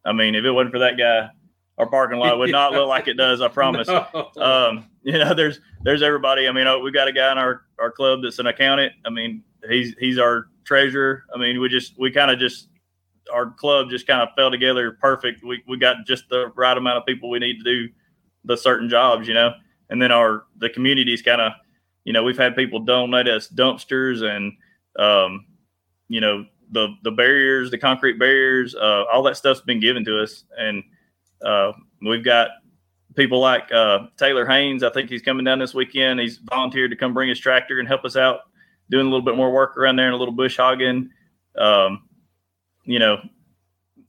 [0.05, 1.30] I mean, if it wasn't for that guy,
[1.78, 3.41] our parking lot would not look like it does.
[3.41, 3.88] I promise.
[3.88, 4.05] no.
[4.38, 6.47] um, you know, there's there's everybody.
[6.47, 8.93] I mean, oh, we got a guy in our our club that's an accountant.
[9.05, 11.24] I mean, he's he's our treasurer.
[11.34, 12.70] I mean, we just we kind of just
[13.34, 15.43] our club just kind of fell together perfect.
[15.43, 17.93] We we got just the right amount of people we need to do
[18.45, 19.53] the certain jobs, you know.
[19.89, 21.53] And then our the community's kind of
[22.09, 24.53] you know, we've had people donate us dumpsters and,
[24.97, 25.45] um,
[26.07, 30.20] you know, the the barriers, the concrete barriers, uh, all that stuff's been given to
[30.22, 30.84] us, and
[31.45, 32.49] uh, we've got
[33.15, 34.82] people like uh, Taylor Haynes.
[34.82, 36.20] I think he's coming down this weekend.
[36.20, 38.39] He's volunteered to come bring his tractor and help us out,
[38.89, 41.11] doing a little bit more work around there and a little bush hogging.
[41.57, 42.09] Um,
[42.84, 43.18] you know,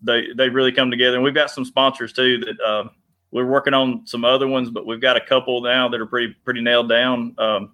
[0.02, 2.88] they they really come together, and we've got some sponsors too that uh,
[3.30, 6.34] we're working on some other ones, but we've got a couple now that are pretty
[6.44, 7.34] pretty nailed down.
[7.38, 7.72] Um,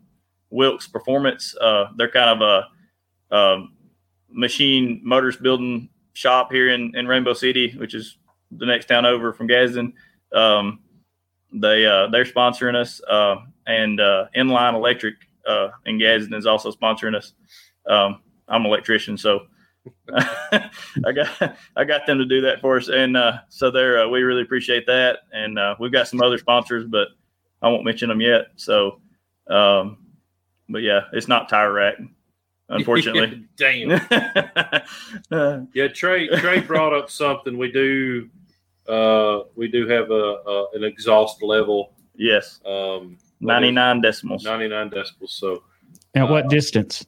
[0.51, 1.57] Wilkes Performance.
[1.61, 2.67] Uh, they're kind of
[3.31, 3.67] a, a,
[4.31, 8.19] machine motors building shop here in, in Rainbow City, which is
[8.51, 9.93] the next town over from Gadsden.
[10.33, 10.81] Um,
[11.53, 13.37] they uh, they're sponsoring us, uh,
[13.67, 15.15] and uh, Inline Electric
[15.47, 17.33] uh, in Gadsden is also sponsoring us.
[17.89, 19.47] Um, I'm an electrician, so
[20.13, 24.09] I got I got them to do that for us, and uh, so they're uh,
[24.09, 25.21] we really appreciate that.
[25.33, 27.09] And uh, we've got some other sponsors, but
[27.63, 28.47] I won't mention them yet.
[28.57, 29.01] So
[29.49, 29.99] um,
[30.69, 31.97] but yeah, it's not tire rack,
[32.69, 33.45] unfortunately.
[33.57, 33.91] Damn.
[35.75, 37.57] yeah, Trey Trey brought up something.
[37.57, 38.29] We do
[38.89, 41.93] uh we do have a, a an exhaust level.
[42.15, 42.61] Yes.
[42.65, 44.45] Um 99 decimals.
[44.45, 45.31] 99 decibels.
[45.31, 45.63] So
[46.15, 47.07] at what uh, distance?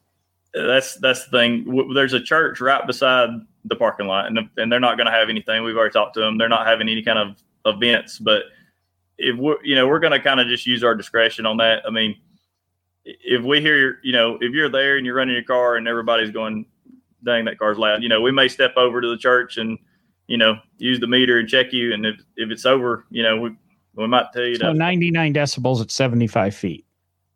[0.67, 1.93] That's that's the thing.
[1.95, 3.31] There's a church right beside
[3.65, 5.63] the parking lot, and, and they're not going to have anything.
[5.63, 6.39] We've already talked to them.
[6.39, 7.37] They're not having any kind of
[7.67, 8.45] events, but
[9.19, 11.83] if we're you know we're going to kind of just use our discretion on that.
[11.87, 12.17] I mean,
[13.09, 16.31] if we hear, you know, if you're there and you're running your car and everybody's
[16.31, 16.67] going,
[17.25, 19.79] dang, that car's loud, you know, we may step over to the church and,
[20.27, 21.93] you know, use the meter and check you.
[21.95, 23.51] And if, if it's over, you know, we,
[23.95, 26.85] we might tell you so 99 decibels at 75 feet.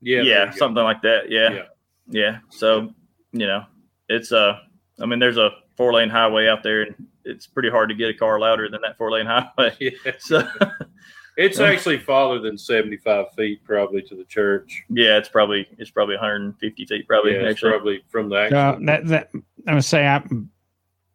[0.00, 0.22] Yeah.
[0.22, 0.50] Yeah.
[0.50, 1.30] Something like that.
[1.30, 1.50] Yeah.
[1.50, 1.62] yeah.
[2.08, 2.38] Yeah.
[2.50, 2.92] So,
[3.32, 3.64] you know,
[4.08, 4.58] it's, uh,
[5.00, 8.10] I mean, there's a four lane highway out there and it's pretty hard to get
[8.10, 9.26] a car louder than that four lane
[9.56, 9.76] highway.
[9.80, 10.12] Yeah.
[10.18, 10.46] So,
[11.36, 14.84] it's actually farther than 75 feet, probably to the church.
[14.90, 17.34] Yeah, it's probably it's probably 150 feet, probably.
[17.34, 17.70] Yeah, actually.
[17.70, 18.58] probably from the actual.
[18.58, 20.50] Uh, that, that, I'm gonna say I'm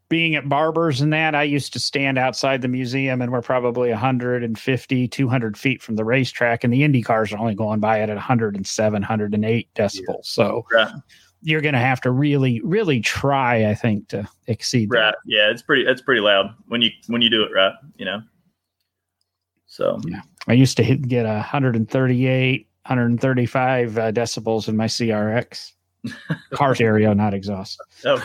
[0.09, 3.89] being at barbers and that I used to stand outside the museum and we're probably
[3.89, 8.09] 150, 200 feet from the racetrack, and the Indy cars are only going by it
[8.09, 10.07] at 107, 108 decibels.
[10.07, 10.21] Yeah.
[10.23, 10.65] So.
[10.71, 10.91] Right.
[11.41, 14.89] You're going to have to really, really try, I think, to exceed.
[14.91, 15.11] Right.
[15.11, 15.17] That.
[15.25, 15.85] Yeah, it's pretty.
[15.85, 17.73] It's pretty loud when you when you do it right.
[17.97, 18.21] You know.
[19.67, 25.73] So yeah, I used to hit, get 138, 135 uh, decibels in my CRX.
[26.51, 27.79] Car stereo, not exhaust.
[28.05, 28.23] Oh.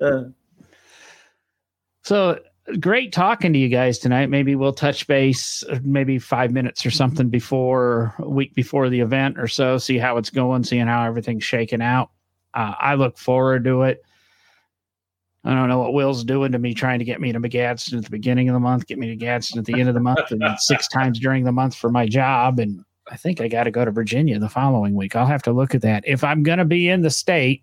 [2.02, 2.38] so
[2.80, 4.30] great talking to you guys tonight.
[4.30, 9.00] Maybe we'll touch base uh, maybe five minutes or something before a week before the
[9.00, 12.10] event or so, see how it's going, seeing how everything's shaking out.
[12.54, 14.02] Uh, I look forward to it.
[15.44, 18.04] I don't know what Will's doing to me, trying to get me to Gadsden at
[18.04, 20.30] the beginning of the month, get me to Gadsden at the end of the month,
[20.30, 22.58] and six times during the month for my job.
[22.58, 25.16] And I think I got to go to Virginia the following week.
[25.16, 26.04] I'll have to look at that.
[26.06, 27.62] If I'm going to be in the state,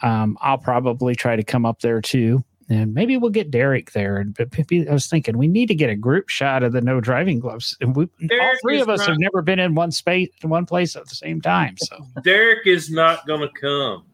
[0.00, 2.44] um, I'll probably try to come up there too.
[2.68, 4.16] And maybe we'll get Derek there.
[4.16, 4.44] And I
[4.92, 7.76] was thinking we need to get a group shot of the no driving gloves.
[7.80, 10.96] And we, all three of us not, have never been in one space, one place
[10.96, 11.76] at the same time.
[11.78, 14.04] So Derek is not going to come.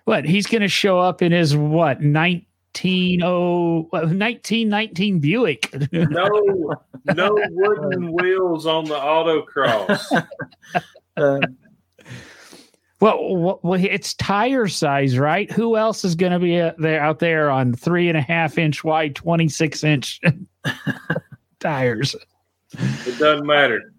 [0.06, 5.76] what he's going to show up in his what 19 1919 Buick.
[5.92, 6.74] no,
[7.06, 10.26] no wooden wheels on the autocross.
[11.18, 11.40] Uh,
[13.02, 15.50] well, well, it's tire size, right?
[15.52, 18.58] Who else is going to be uh, there out there on three and a half
[18.58, 20.22] inch wide, 26 inch
[21.60, 22.16] tires?
[22.74, 23.94] It doesn't matter.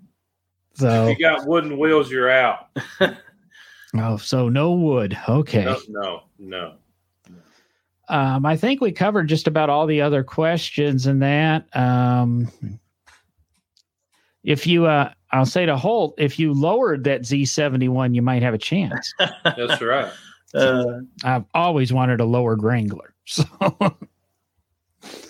[0.75, 2.69] So if you got wooden wheels, you're out.
[3.97, 5.19] Oh, so no wood.
[5.29, 5.65] Okay.
[5.65, 6.75] No, no, no.
[8.09, 11.65] Um, I think we covered just about all the other questions in that.
[11.77, 12.51] Um,
[14.43, 18.55] if you, uh, I'll say to Holt, if you lowered that Z71, you might have
[18.55, 19.15] a chance.
[19.45, 20.13] That's right.
[20.53, 23.15] Uh, I've always wanted a lowered Wrangler.
[23.27, 23.45] So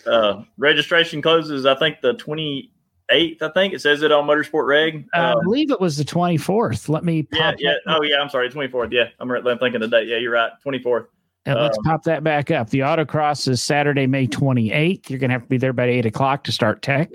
[0.06, 3.42] uh, registration closes, I think, the 28th.
[3.42, 5.06] I think it says it on Motorsport Reg.
[5.14, 6.88] Uh, I believe it was the 24th.
[6.88, 7.74] Let me yeah, pop yeah.
[7.84, 8.16] that- Oh, yeah.
[8.20, 8.48] I'm sorry.
[8.48, 8.92] 24th.
[8.92, 9.08] Yeah.
[9.18, 10.08] I'm, right- I'm thinking the date.
[10.08, 10.50] Yeah, you're right.
[10.64, 11.06] 24th.
[11.46, 12.70] uh, let's um, pop that back up.
[12.70, 15.10] The autocross is Saturday, May 28th.
[15.10, 17.10] You're going to have to be there by eight o'clock to start tech.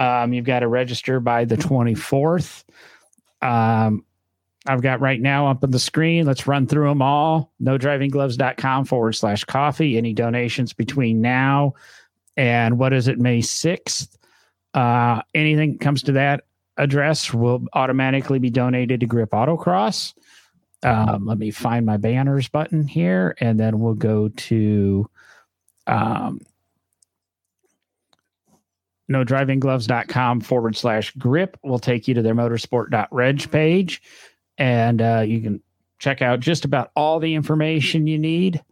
[0.00, 2.64] Um, you've got to register by the 24th.
[3.42, 4.04] Um,
[4.66, 6.24] I've got right now up on the screen.
[6.24, 7.52] Let's run through them all.
[7.60, 9.98] No drivinggloves.com forward slash coffee.
[9.98, 11.74] Any donations between now
[12.36, 14.16] and what is it, May 6th?
[14.72, 16.44] Uh, anything comes to that
[16.78, 20.14] address will automatically be donated to Grip Autocross.
[20.82, 25.10] Um, let me find my banners button here, and then we'll go to
[25.86, 26.40] um,
[29.10, 34.00] no drivinggloves.com forward slash grip will take you to their motorsport.reg page.
[34.56, 35.60] And uh, you can
[35.98, 38.62] check out just about all the information you need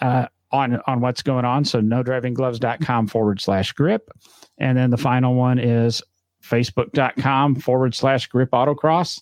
[0.00, 1.66] uh, on on what's going on.
[1.66, 4.10] So no drivinggloves.com forward slash grip.
[4.56, 6.02] And then the final one is
[6.42, 9.20] facebook.com forward slash grip autocross.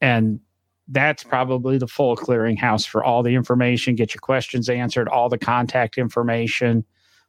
[0.00, 0.40] And
[0.88, 5.38] that's probably the full clearinghouse for all the information get your questions answered all the
[5.38, 6.84] contact information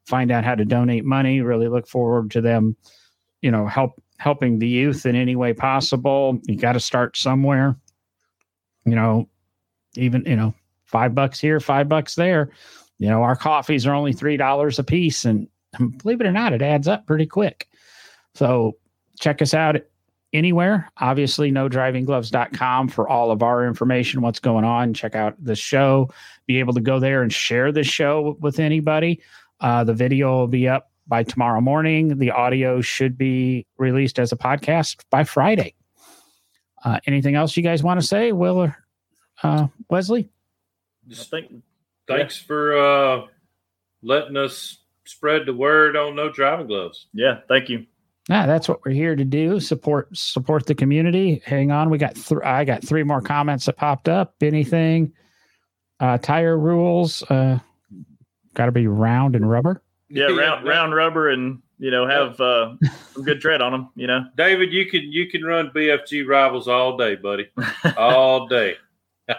[0.06, 2.76] find out how to donate money really look forward to them
[3.42, 6.40] you know help helping the youth in any way possible.
[6.46, 7.78] You got to start somewhere.
[8.86, 9.30] You know
[9.96, 10.54] even you know
[10.86, 12.50] five bucks here five bucks there.
[12.98, 15.48] You know our coffees are only three dollars a piece and
[15.98, 17.68] believe it or not it adds up pretty quick.
[18.34, 18.78] So
[19.20, 19.76] check us out
[20.34, 20.90] anywhere.
[20.98, 24.94] Obviously no drivinggloves.com for all of our information what's going on.
[24.94, 26.10] Check out the show.
[26.48, 29.22] Be able to go there and share the show with anybody
[29.62, 32.18] uh, the video will be up by tomorrow morning.
[32.18, 35.76] The audio should be released as a podcast by Friday.
[36.84, 38.78] Uh, anything else you guys want to say, Will or
[39.44, 40.30] uh, Wesley?
[41.08, 41.52] Just think
[42.08, 43.26] thanks for uh,
[44.02, 47.08] letting us spread the word on no driving gloves.
[47.14, 47.40] Yeah.
[47.48, 47.86] Thank you.
[48.30, 49.60] Yeah, that's what we're here to do.
[49.60, 51.44] Support support the community.
[51.46, 54.34] Hang on, we got th- I got three more comments that popped up.
[54.42, 55.14] Anything?
[56.00, 57.22] Uh, tire rules.
[57.24, 57.60] Uh,
[58.56, 59.82] got to be round and rubber.
[60.10, 60.26] Yeah.
[60.26, 62.76] round, that- round rubber and, you know, have uh,
[63.14, 64.26] some good tread on them, you know.
[64.38, 67.50] David, you can you can run BFG rivals all day, buddy,
[67.98, 68.76] all day.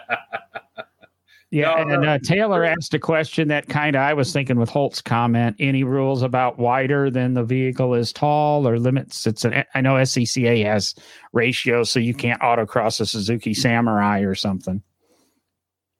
[1.49, 2.09] Yeah, No, and no.
[2.09, 5.55] uh, Taylor asked a question that kind of I was thinking with Holt's comment.
[5.59, 9.25] Any rules about wider than the vehicle is tall or limits?
[9.25, 10.93] It's an I know SCCA has
[11.31, 14.83] ratios, so you can't autocross a Suzuki Samurai or something.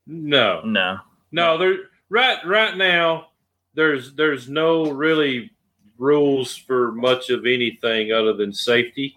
[0.05, 0.97] No, No.
[1.31, 1.75] no, there
[2.09, 3.27] right right now
[3.73, 5.51] there's there's no really
[5.97, 9.15] rules for much of anything other than safety.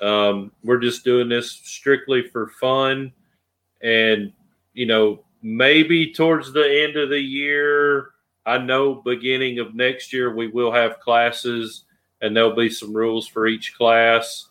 [0.00, 3.12] Um, we're just doing this strictly for fun,
[3.82, 4.32] and
[4.72, 8.10] you know maybe towards the end of the year,
[8.46, 11.84] I know beginning of next year we will have classes,
[12.20, 14.48] and there'll be some rules for each class,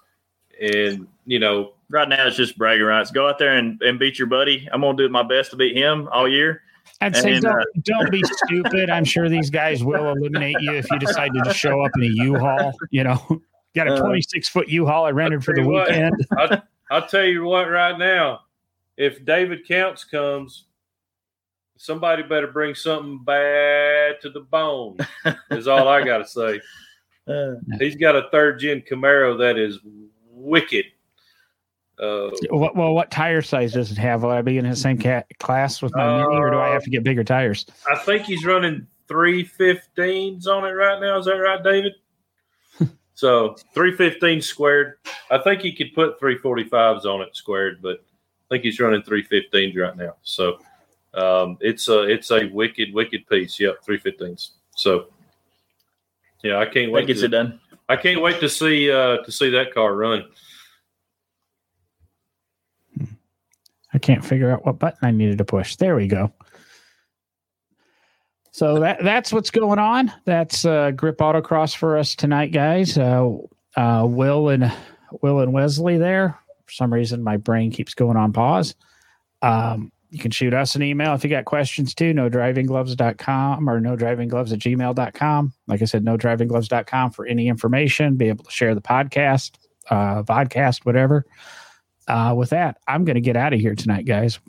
[0.62, 3.10] and you know Right now, it's just bragging rights.
[3.10, 4.70] Go out there and, and beat your buddy.
[4.72, 6.62] I'm to do my best to beat him all year.
[7.02, 8.90] I'd say And, don't uh, don't be stupid.
[8.90, 12.04] I'm sure these guys will eliminate you if you decide to just show up in
[12.04, 12.74] a U-Haul.
[12.92, 13.42] You know,
[13.76, 15.88] got a Uh, 26 foot U-Haul I rented for the tell you what.
[15.90, 16.28] weekend.
[16.38, 16.62] I,
[16.92, 18.42] I'll tell you what, right now,
[18.98, 20.66] if David Counts comes,
[21.78, 24.98] somebody better bring something bad to the bone.
[25.52, 26.60] is all I got to say.
[27.28, 29.80] Uh, He's got a third gen Camaro that is
[30.32, 30.86] wicked.
[32.00, 34.24] Uh, What, well, what tire size does it have?
[34.24, 36.84] Will I be in the same ca- class with my Mini, or do I have
[36.84, 37.66] to get bigger tires?
[37.92, 41.18] I think he's running 315s on it right now.
[41.18, 41.94] Is that right, David?
[43.16, 44.94] so 315 squared.
[45.30, 49.78] I think he could put 345s on it squared, but I think he's running 315s
[49.78, 50.16] right now.
[50.24, 50.60] So
[51.14, 53.60] um, it's a it's a wicked wicked piece.
[53.60, 54.52] Yep, 315s.
[54.76, 55.08] So
[56.44, 57.08] yeah, I can't that wait.
[57.08, 57.60] gets To, it done.
[57.90, 60.24] I can't wait to see uh, to see that car run.
[63.94, 65.76] I can't figure out what button I needed to push.
[65.76, 66.32] There we go.
[68.52, 70.12] So that that's what's going on.
[70.26, 72.98] That's uh, grip autocross for us tonight, guys.
[72.98, 73.38] Uh,
[73.76, 74.72] uh, Will and
[75.22, 76.38] Will and Wesley there.
[76.66, 78.76] For some reason, my brain keeps going on pause.
[79.42, 82.14] Um, you can shoot us an email if you got questions too.
[82.14, 85.54] No drivinggloves.com or no drivinggloves at gmail.com.
[85.68, 89.52] Like I said, no drivinggloves.com for any information, be able to share the podcast,
[89.90, 91.26] uh, podcast, whatever.
[92.10, 94.40] Uh, with that, I'm going to get out of here tonight, guys.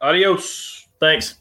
[0.00, 0.86] Adios.
[1.00, 1.37] Thanks.